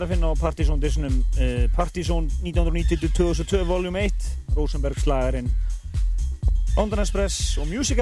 er 0.00 0.06
að 0.06 0.12
finna 0.14 0.28
á 0.32 0.40
Partizón 0.40 0.80
disnum 0.80 1.16
uh, 1.20 1.64
Partizón 1.76 2.28
1990-2002 2.40 3.66
voljum 3.68 3.98
1 4.00 4.28
Rosenberg 4.56 4.96
slagarinn 5.02 5.50
London 6.76 7.02
Express 7.02 7.58
og 7.60 7.66
Music, 7.68 7.98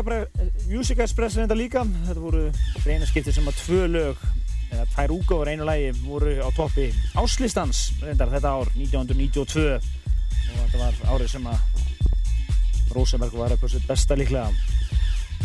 Music 0.68 1.00
Express 1.02 1.38
reynda 1.38 1.56
líka. 1.56 1.82
Þetta 2.06 2.20
voru 2.22 2.44
reyna 2.84 3.08
skiptið 3.08 3.38
sem 3.38 3.48
að 3.50 3.56
tvö 3.62 3.86
lög 3.90 4.20
eða 4.68 4.84
tvær 4.92 5.14
úgáður 5.16 5.50
einu 5.50 5.66
lægi 5.66 5.88
voru 6.04 6.34
á 6.44 6.48
toppi 6.54 6.90
áslistans 7.18 7.80
reyndar 8.04 8.30
þetta 8.30 8.52
ár 8.52 8.70
1992 8.76 9.64
og 9.72 10.60
þetta 10.60 10.82
var 10.82 11.00
árið 11.16 11.32
sem 11.32 11.48
að 11.48 12.92
Rosenberg 12.94 13.34
var 13.40 13.56
eitthvað 13.56 13.74
sér 13.74 13.88
besta 13.88 14.20
líklega. 14.20 14.52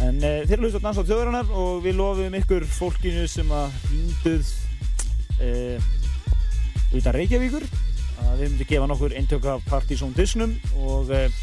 En 0.04 0.22
uh, 0.22 0.44
þeir 0.46 0.58
eru 0.60 0.68
hlust 0.68 0.78
á 0.78 0.86
Dans 0.86 1.02
á 1.02 1.08
þjóðurinnar 1.08 1.58
og 1.58 1.82
við 1.88 1.98
lofum 1.98 2.40
ykkur 2.44 2.70
fólkinu 2.78 3.26
sem 3.32 3.50
að 3.56 3.82
hýnduð 3.90 4.54
uh, 5.40 5.92
utan 6.94 7.18
Reykjavíkur 7.18 7.66
að 8.24 8.38
við 8.40 8.52
myndum 8.52 8.70
gefa 8.70 8.90
nokkur 8.90 9.18
eintök 9.18 9.50
af 9.50 9.66
Partizón 9.70 10.14
Disnum 10.18 10.54
og 10.80 11.12
uh, 11.12 11.42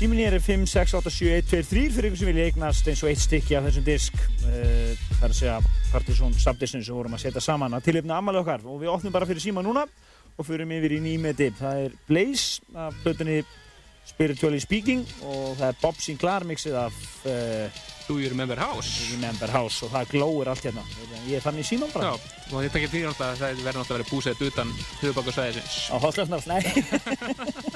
Síminni 0.00 0.24
er 0.24 0.38
5687123 0.40 1.80
fyrir 1.92 2.06
ykkur 2.08 2.20
sem 2.20 2.28
vilja 2.30 2.44
eignast 2.48 2.86
eins 2.88 3.02
og 3.04 3.10
eitt 3.10 3.20
stykki 3.20 3.56
af 3.58 3.66
þessum 3.66 3.84
disk. 3.84 4.20
Það 4.40 5.24
er 5.26 5.26
að 5.26 5.34
segja 5.36 5.56
Partiðsson 5.90 6.36
Subdissin 6.40 6.84
sem 6.86 6.96
vorum 6.96 7.18
að 7.18 7.26
setja 7.26 7.42
saman 7.44 7.76
að 7.76 7.88
tilöfna 7.90 8.16
ammali 8.16 8.40
okkar. 8.40 8.64
Og 8.64 8.80
við 8.80 8.92
opnum 8.94 9.12
bara 9.12 9.28
fyrir 9.28 9.44
síma 9.44 9.60
núna 9.66 9.82
og 10.38 10.46
förum 10.48 10.72
yfir 10.72 10.94
í 10.96 11.02
nýmeti. 11.04 11.50
Það 11.58 11.82
er 11.82 11.98
Blaze 12.08 12.78
af 12.86 12.96
blötunni 13.04 13.42
Spiritually 14.08 14.62
Speaking 14.64 15.04
og 15.20 15.58
það 15.58 15.66
er 15.68 15.78
Bob 15.82 16.00
Sinclair 16.00 16.48
mixið 16.48 16.78
af 16.80 17.04
uh, 17.28 17.82
Do 18.10 18.18
You 18.18 18.28
Remember 18.28 18.58
House? 18.58 19.12
Remember 19.12 19.46
House 19.54 19.84
og 19.86 19.92
það 19.94 20.08
glóir 20.10 20.48
allt 20.50 20.64
hérna. 20.66 20.82
Ég 21.28 21.36
er 21.38 21.44
þannig 21.44 21.62
í 21.62 21.68
síman 21.68 21.92
bara. 21.94 22.08
Já, 22.10 22.32
og 22.50 22.64
þetta 22.64 22.80
ekki 22.80 22.90
því 22.90 23.02
náttúrulega 23.06 23.30
að 23.30 23.38
það 23.38 23.62
verður 23.62 23.78
náttúrulega 23.78 23.84
að 23.86 23.94
vera 23.94 24.10
búsett 24.10 24.42
utan 24.48 24.72
höfubakarsvæðisins. 24.98 25.76
Á 25.94 25.96
Hotlefnars, 26.02 26.50
nei. 26.50 27.68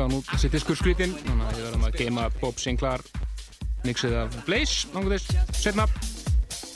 Eitthvað, 0.00 0.14
nú 0.16 0.24
þessi 0.24 0.48
diskur 0.48 0.76
skrítinn, 0.78 1.10
þannig 1.26 1.44
að 1.44 1.56
við 1.58 1.64
verðum 1.66 1.82
að 1.84 1.96
geima 1.98 2.22
Bob 2.40 2.60
Sinclair 2.60 3.02
mixið 3.84 4.14
af 4.16 4.36
Blaze, 4.46 4.88
náttúrulega 4.94 5.18
þess, 5.20 5.58
setna. 5.60 5.84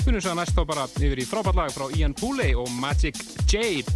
Finnum 0.03 0.21
svo 0.21 0.35
að 0.35 0.37
næst 0.43 0.59
þá 0.59 0.61
bara 0.69 0.85
yfir 0.99 1.23
í 1.23 1.25
frábært 1.31 1.57
lag 1.57 1.73
frá 1.73 1.87
Ian 1.97 2.13
Pooley 2.19 2.53
og 2.53 2.69
Magic 2.83 3.17
Jade. 3.49 3.95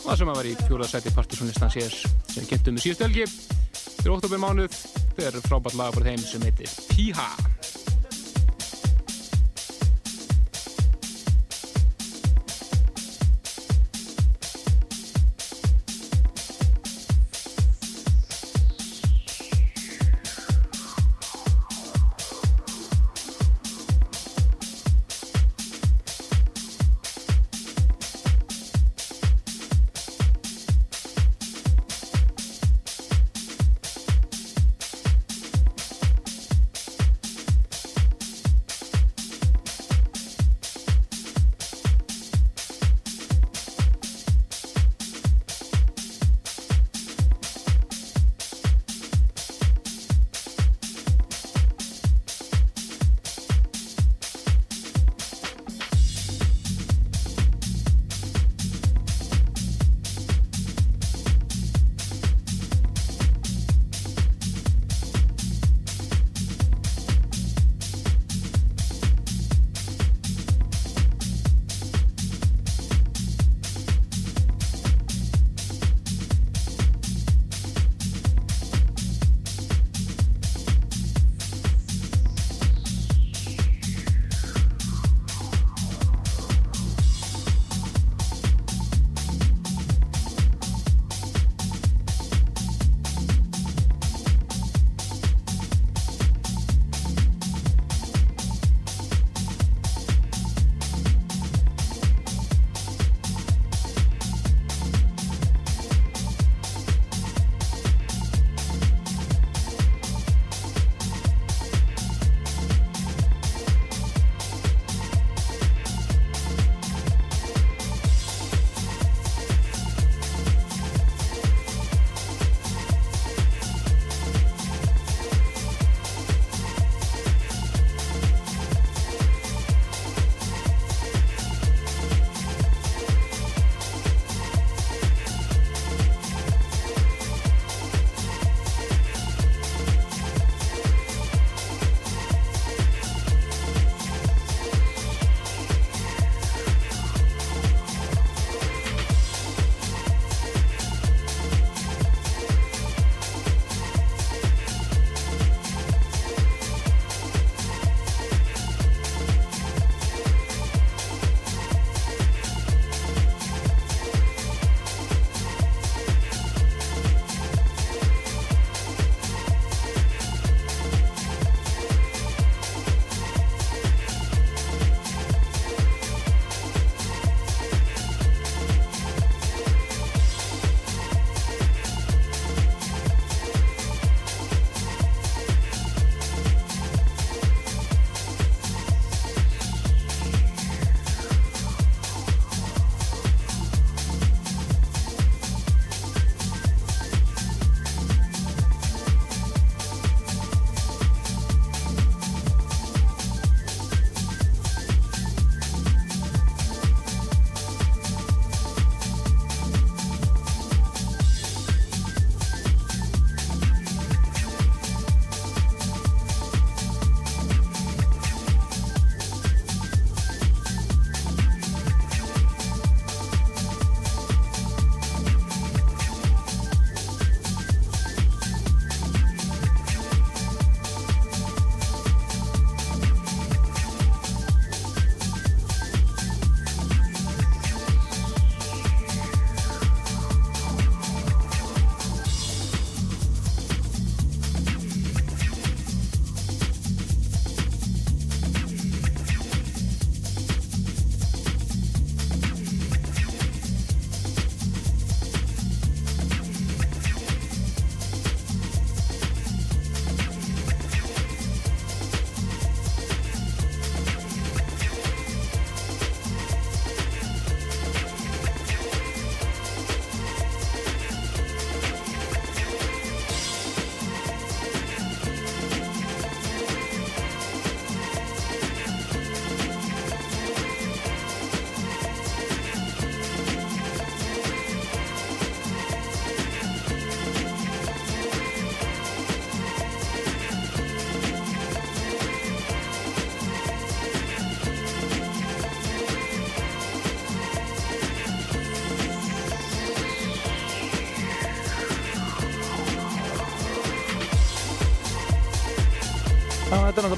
Og 0.00 0.08
það 0.08 0.18
sem 0.18 0.32
að 0.32 0.40
var 0.40 0.50
í 0.50 0.56
fjóraðsæti 0.64 1.14
partysónlistan 1.14 1.74
sér 1.76 1.94
sem 1.94 2.50
kynntum 2.50 2.80
við 2.80 2.88
síðustu 2.88 3.06
helgi 3.06 3.28
fyrir 3.30 4.16
oktober 4.16 4.42
mánuð. 4.42 4.82
Er 5.20 5.38
frábært 5.46 5.78
lag 5.78 5.94
frá 5.94 6.10
þeim 6.10 6.26
sem 6.26 6.50
heitir 6.50 6.74
Piha. 6.90 7.30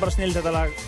Bara 0.02 0.14
snill 0.14 0.34
þetta 0.34 0.52
lag. 0.54 0.82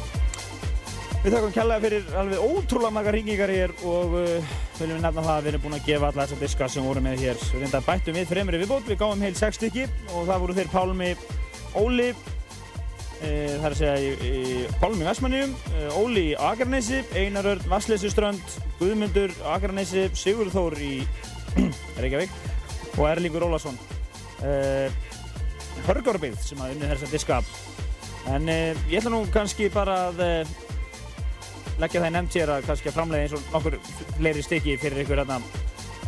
Við 1.24 1.32
þakkum 1.32 1.52
kjallaði 1.54 1.86
fyrir 1.86 2.16
alveg 2.20 2.40
ótrúlega 2.44 2.92
margar 2.92 3.14
ringingar 3.16 3.52
hér 3.54 3.72
og 3.88 4.12
uh, 4.18 4.54
viljum 4.76 4.98
við 4.98 5.04
nefna 5.06 5.22
það 5.24 5.30
að 5.34 5.44
við 5.46 5.50
erum 5.52 5.62
búin 5.64 5.76
að 5.78 5.86
gefa 5.86 6.08
alla 6.10 6.26
þessa 6.26 6.40
diska 6.42 6.66
sem 6.68 6.84
voru 6.84 7.02
með 7.04 7.22
hér. 7.24 7.38
Við 7.48 7.62
reyndar 7.62 7.86
bættum 7.86 8.18
við 8.18 8.26
fremri 8.28 8.60
viðbót, 8.60 8.84
við 8.90 8.98
gáum 9.00 9.24
heil 9.24 9.32
6 9.38 9.60
stykki 9.60 9.86
og 10.10 10.26
það 10.28 10.42
voru 10.42 10.56
þeir 10.58 10.70
Pálmi 10.74 11.08
Óli, 11.80 12.10
e, 12.10 13.30
það 13.30 13.64
er 13.64 13.70
að 13.70 13.78
segja 13.80 13.94
í, 13.96 14.10
í 14.28 14.66
Pálmi 14.82 15.00
í 15.00 15.08
Vestmanniðum, 15.08 15.56
e, 15.72 15.86
Óli 15.96 16.26
í 16.28 16.36
Akranesi, 16.50 17.00
Einar 17.16 17.48
Örn 17.54 17.72
Vassleysuströnd, 17.72 18.58
Guðmundur 18.82 19.32
Akranesi, 19.54 20.04
Sigurður 20.12 20.54
Þór 20.58 20.78
í 20.84 20.92
Reykjavík 22.04 22.36
og 22.98 23.08
Erlingur 23.08 23.48
Ólason. 23.48 23.80
E, 24.44 24.90
Hörgárbyggð 25.88 26.44
sem 26.44 26.60
að 26.60 26.76
unni 26.76 26.92
þessa 26.92 27.10
diska. 27.10 27.40
En 28.32 28.48
e, 28.48 28.58
ég 28.88 29.00
ætla 29.00 29.12
nú 29.12 29.24
kannski 29.34 29.68
bara 29.72 29.98
að 30.08 30.22
e, 30.24 30.30
leggja 31.82 32.00
það 32.00 32.08
í 32.08 32.14
nefnd 32.16 32.38
hér 32.38 32.54
að 32.54 32.70
kannski 32.70 32.90
að 32.90 32.96
framlega 32.98 33.26
eins 33.26 33.36
og 33.36 33.52
nokkur 33.52 33.78
fleiri 34.16 34.44
stykki 34.46 34.78
fyrir 34.80 35.04
ykkur 35.04 35.20
hérna 35.22 35.40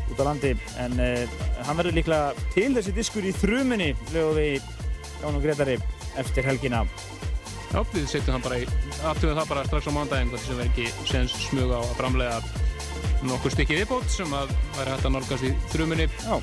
út 0.06 0.22
á 0.22 0.24
landi 0.28 0.52
en 0.78 1.00
uh, 1.02 1.36
hann 1.66 1.78
verður 1.80 1.96
líklega 1.98 2.46
til 2.54 2.68
þessi 2.76 2.94
diskur 2.94 3.26
í 3.26 3.34
þrumunni 3.34 3.88
lögum 4.14 4.38
við 4.38 4.68
Jón 5.24 5.38
og 5.38 5.42
Gretari 5.42 5.74
eftir 6.20 6.46
helgina 6.46 6.84
Já, 7.72 7.80
við 7.90 8.06
setjum 8.08 8.36
það 8.36 8.44
bara 8.46 8.58
í, 8.62 8.66
aftöðum 9.10 9.40
það 9.40 9.48
bara 9.50 9.64
strax 9.66 9.88
á 9.90 9.92
mándaginn, 9.96 10.30
hvort 10.30 10.44
sem 10.46 10.60
er 10.62 10.68
ekki 10.70 10.86
sens 11.10 11.34
smuga 11.48 11.80
á 11.80 11.82
að 11.82 11.96
framlega 11.98 12.36
nokkur 13.26 13.52
stykki 13.52 13.80
viðbót 13.80 14.06
sem 14.12 14.32
að 14.38 14.52
væri 14.76 14.92
hægt 14.94 15.08
að 15.08 15.14
nálgast 15.16 15.48
í 15.48 15.50
þrumunni. 15.74 16.06
Já, 16.22 16.38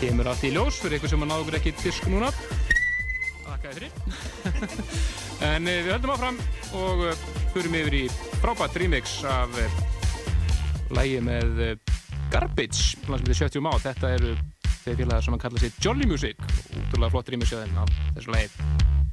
Kemur 0.00 0.28
allt 0.28 0.42
í 0.44 0.50
ljós 0.52 0.80
fyrir 0.82 0.98
ykkur 0.98 1.12
sem 1.14 1.22
að 1.24 1.30
náður 1.30 1.58
ekki 1.60 1.72
disk 1.84 2.08
núna. 2.10 2.32
Þakka 3.74 3.80
þér 3.80 3.80
fyrir. 3.80 3.92
en 5.50 5.68
eh, 5.68 5.80
við 5.82 5.92
höldum 5.96 6.14
áfram 6.14 6.40
og 6.78 7.04
uh, 7.08 7.24
förum 7.54 7.76
yfir 7.80 7.98
í 7.98 8.04
frábært 8.42 8.78
remix 8.80 9.16
af 9.28 9.54
uh, 9.58 9.78
lægi 10.94 11.20
með 11.24 11.62
Garbage, 12.32 12.98
plan 13.04 13.20
sem 13.20 13.30
heitir 13.30 13.40
70 13.46 13.64
má. 13.66 13.72
Þetta 13.82 14.14
eru 14.18 14.34
þeir 14.84 15.00
félagar 15.02 15.26
sem 15.26 15.38
að 15.38 15.44
kalla 15.46 15.62
sig 15.62 15.78
Jolly 15.82 16.08
Music. 16.10 16.40
Útrúlega 16.74 17.14
flott 17.16 17.34
remix 17.34 17.54
hjá 17.54 17.62
þeim 17.62 17.82
af 17.84 17.96
þessu 18.16 18.36
lægi. 18.36 19.03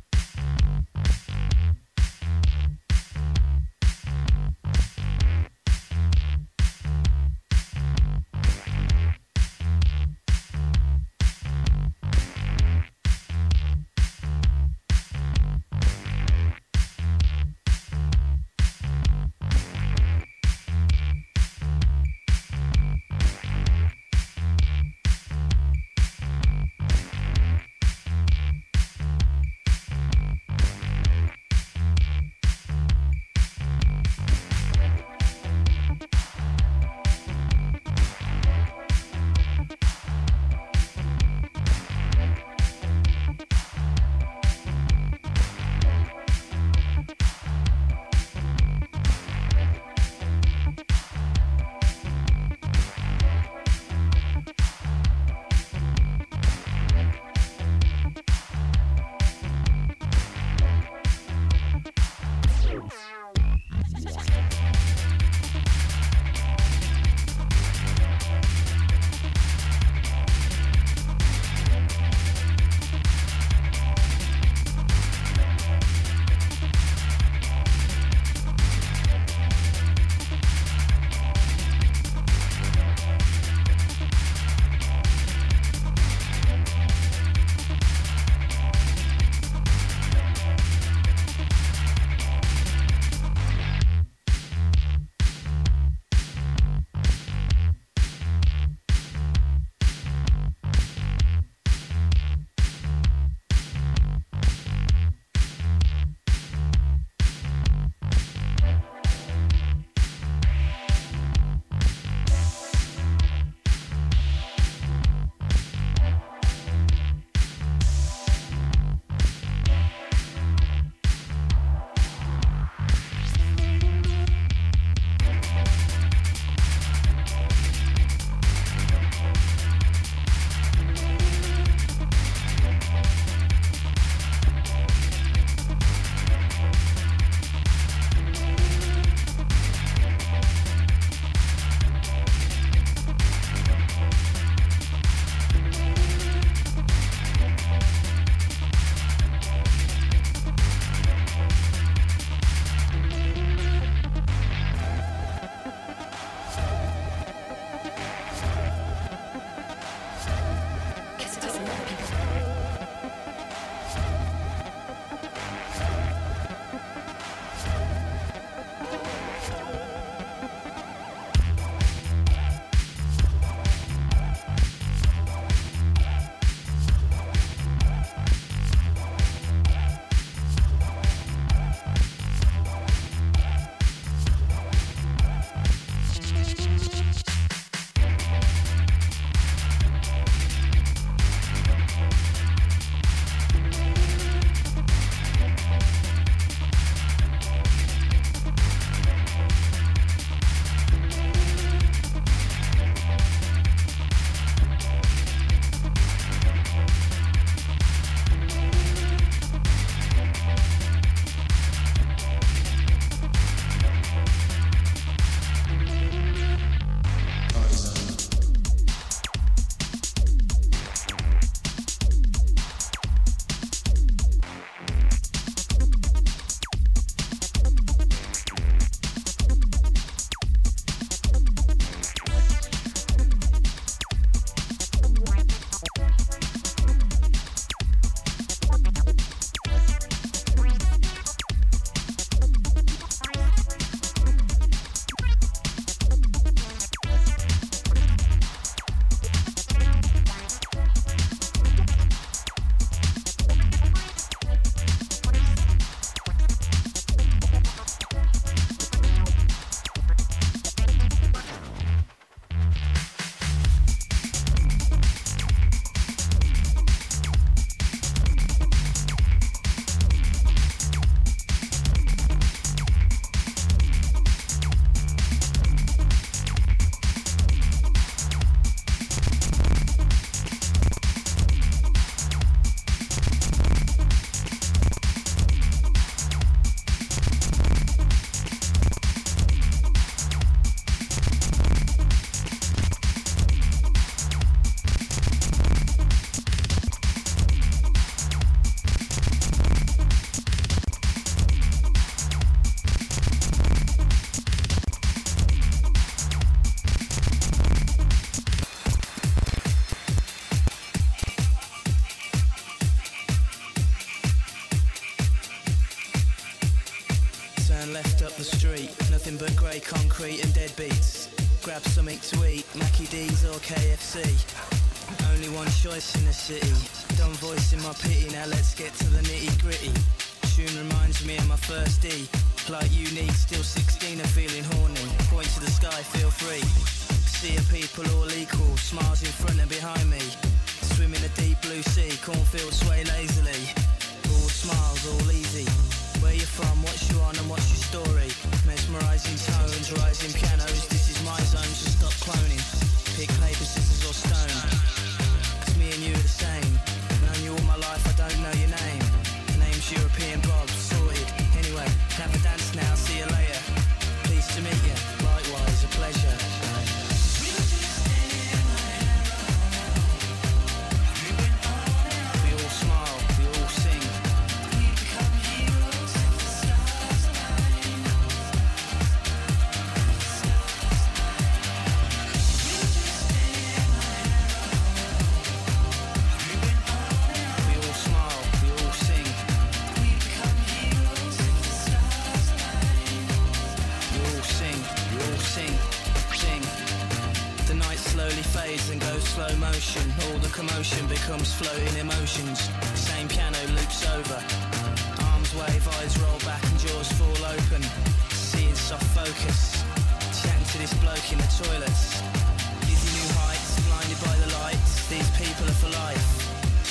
choice 325.92 326.16
in 326.16 326.26
the 326.26 326.34
city. 326.34 326.91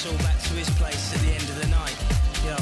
us 0.01 0.13
all 0.13 0.19
back 0.19 0.39
to 0.41 0.55
his 0.55 0.71
place 0.79 1.15
at 1.15 1.21
the 1.21 1.33
end 1.33 1.43
of 1.43 1.61
the 1.61 1.69
night. 1.69 1.97
Yo, 2.45 2.57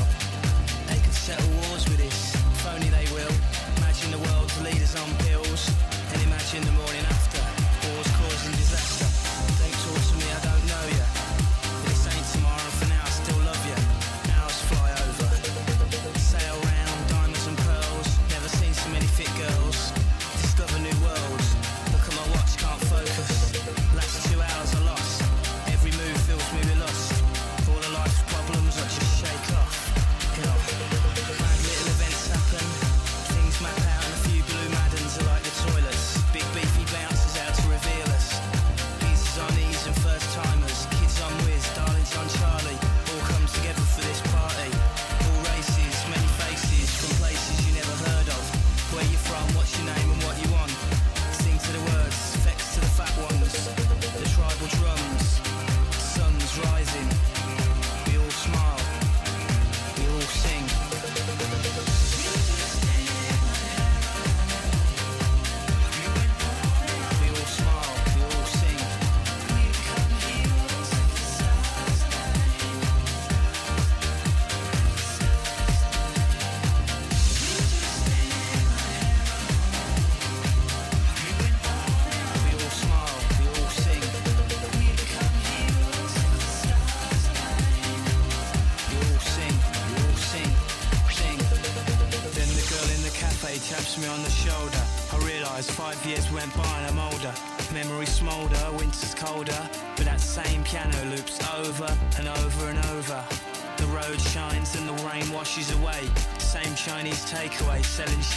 they 0.86 1.00
could 1.00 1.12
settle 1.12 1.48
wars 1.60 1.84
with 1.88 1.98
this, 1.98 2.34
if 2.34 2.66
only 2.66 2.88
they 2.88 3.06
will. 3.12 3.34
Imagine 3.78 4.10
the 4.10 4.18
world's 4.18 4.60
leaders 4.62 4.96
on 4.96 5.08
pills. 5.26 5.47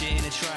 in 0.02 0.24
a 0.24 0.30
truck. 0.30 0.51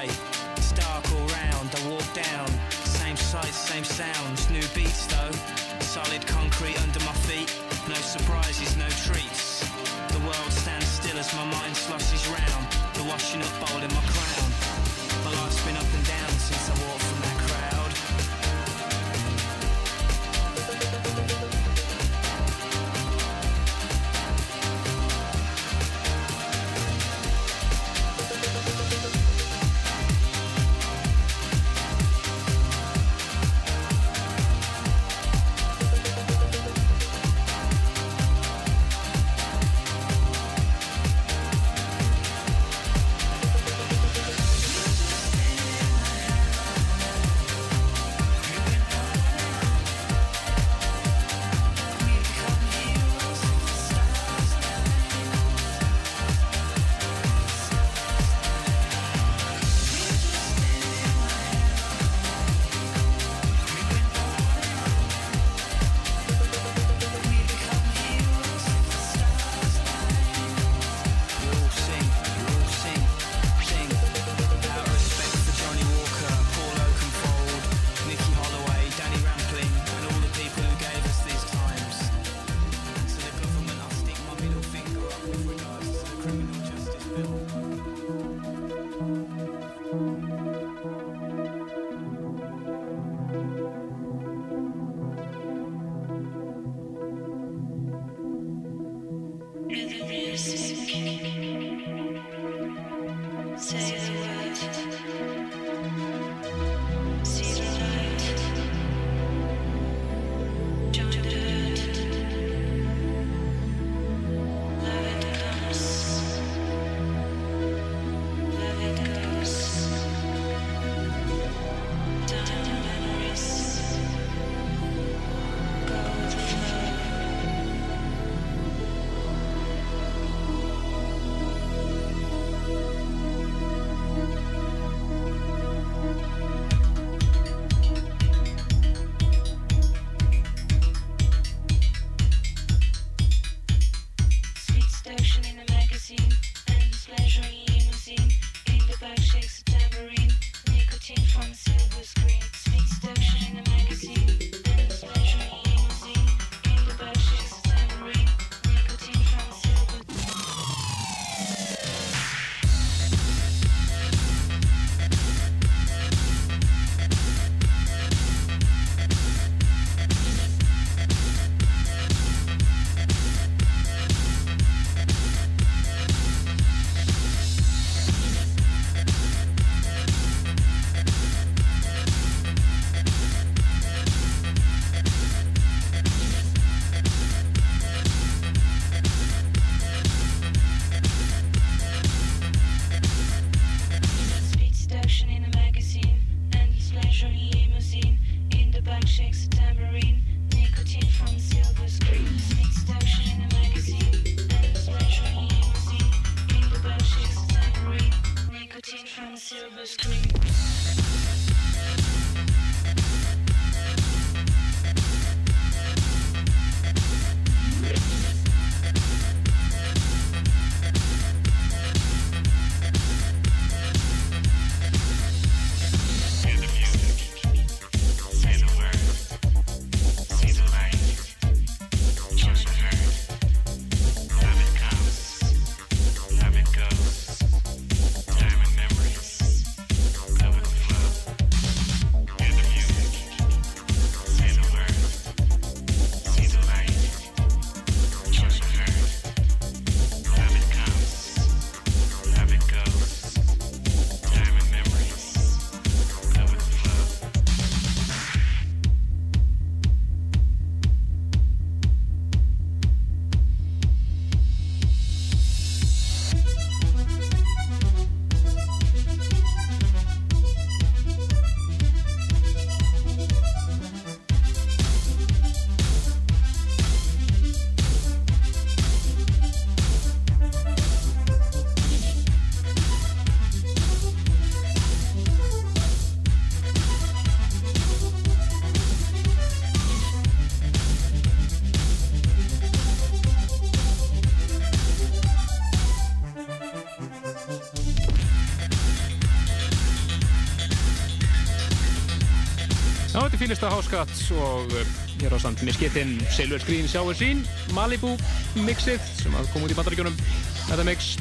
Er 303.46 303.50
fínista 303.52 303.70
háskatt 303.70 304.12
og 304.42 304.72
uh, 304.74 304.94
hér 305.22 305.30
á 305.30 305.38
samt 305.38 305.60
með 305.62 305.76
skittin 305.76 306.16
Silver 306.34 306.58
Screen 306.64 306.88
Shower 306.90 307.14
Scene 307.14 307.44
Malibu 307.78 308.16
mixið 308.58 309.04
sem 309.20 309.36
að 309.38 309.52
koma 309.52 309.68
út 309.68 309.74
í 309.76 309.76
bandaríkjunum 309.78 310.16
þetta 310.64 310.86
mix 310.88 311.12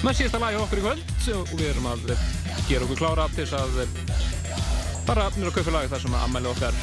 með 0.00 0.16
síðasta 0.16 0.40
lagi 0.40 0.56
okkur 0.62 0.80
í 0.80 0.84
kvöld 0.86 1.26
og 1.34 1.50
við 1.58 1.66
erum 1.74 1.90
að 1.90 2.08
uh, 2.14 2.22
gera 2.70 2.86
okkur 2.88 3.00
klára 3.02 3.26
til 3.34 3.44
þess 3.44 3.52
að 3.58 3.76
uh, 3.84 4.22
fara 5.10 5.26
nýra 5.36 5.50
að 5.50 5.58
kaupa 5.58 5.74
lagi 5.74 5.90
þar 5.92 6.02
sem 6.06 6.16
að 6.16 6.24
ammæli 6.24 6.50
okkar 6.54 6.78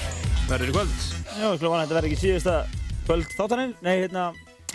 verður 0.52 0.70
í 0.70 0.76
kvöld 0.78 0.94
Já, 1.02 1.48
ég 1.50 1.66
vona 1.66 1.80
að 1.80 1.82
þetta 1.88 1.98
verði 1.98 2.12
ekki 2.12 2.22
síðasta 2.28 2.60
kvöld 3.08 3.34
þáttaninn, 3.34 3.74
nei, 3.82 3.96
hérna, 4.04 4.28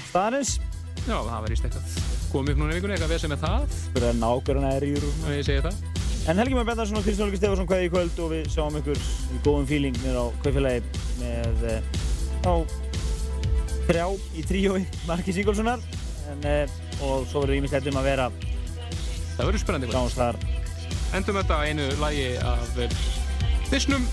staðarins. 0.08 0.56
Já, 1.04 1.14
það 1.14 1.36
verður 1.36 1.54
íst 1.54 1.70
eitthvað 1.70 1.94
komið 2.32 2.56
upp 2.56 2.64
núna 2.64 2.74
í 2.74 2.80
vikunni, 2.80 2.98
eitthvað 2.98 3.14
vesið 3.14 3.32
með 3.36 3.46
það 3.46 3.78
Fyrir 3.94 4.10
að 4.10 4.20
nákvæmna 4.26 4.74
er 4.74 4.88
í 4.88 4.90
úr. 4.98 5.87
En 6.28 6.36
Helgi 6.36 6.54
Már 6.54 6.64
Bendarsson 6.64 6.96
og 6.96 7.02
Kristján 7.02 7.24
Olgi 7.24 7.38
Stefansson 7.40 7.64
kveði 7.64 7.86
í 7.86 7.90
kvöld? 7.92 8.18
Og 8.20 8.32
við 8.34 8.48
sjáum 8.52 8.74
ykkur 8.76 8.98
í 9.32 9.38
góðum 9.46 9.64
fíling 9.70 9.96
mér 10.02 10.18
á 10.20 10.24
kaupfélagi 10.42 10.82
með 11.22 11.62
eh, 11.70 11.80
á 12.44 12.52
þrjá 13.88 14.04
í 14.36 14.44
tríói 14.44 14.82
Markis 15.08 15.38
Ingólfssonar 15.40 15.80
en, 16.28 16.44
eh, 16.44 16.68
og 17.00 17.24
svo 17.30 17.46
verður 17.46 17.62
ímislegt 17.62 17.88
um 17.88 17.96
að 17.96 18.10
vera. 18.10 18.28
Það 19.38 19.40
verður 19.40 19.64
spennandi 19.64 20.12
þar. 20.18 20.40
Endum 21.16 21.40
þetta 21.40 21.56
á 21.56 21.64
einu 21.64 21.88
lagi 21.96 22.28
af 22.44 22.76
uh, 22.76 23.00
Disnum 23.72 24.04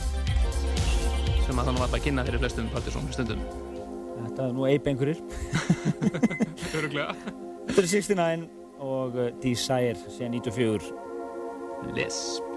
sem 1.43 1.59
að 1.59 1.65
þannig 1.67 1.83
var 1.83 1.97
að 1.99 2.05
kynna 2.07 2.23
fyrir 2.29 2.45
flestum 2.45 2.71
Partiðsson 2.71 3.11
stundum. 3.11 3.43
Þetta 4.21 4.45
er 4.47 4.55
nú 4.55 4.69
eip 4.71 4.87
einhverjir. 4.87 5.19
Þetta 6.71 7.75
er 7.75 7.91
69 7.91 8.47
og 8.79 9.19
Desire 9.43 9.99
síðan 10.07 10.39
94 10.39 11.04
Lisp. 11.83 12.54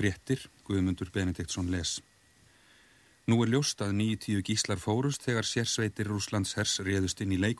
Fréttir, 0.00 0.46
Guðmundur 0.64 1.10
Benediktsson 1.12 1.66
les. 1.68 1.98
Nú 3.28 3.36
er 3.44 3.50
ljóst 3.52 3.82
að 3.84 3.90
90 3.98 4.40
gíslar 4.48 4.78
fórust 4.80 5.26
þegar 5.26 5.44
sérsveitir 5.44 6.08
Rúslands 6.08 6.54
hers 6.56 6.78
réðust 6.86 7.20
inn 7.20 7.34
í 7.36 7.40
leik 7.42 7.58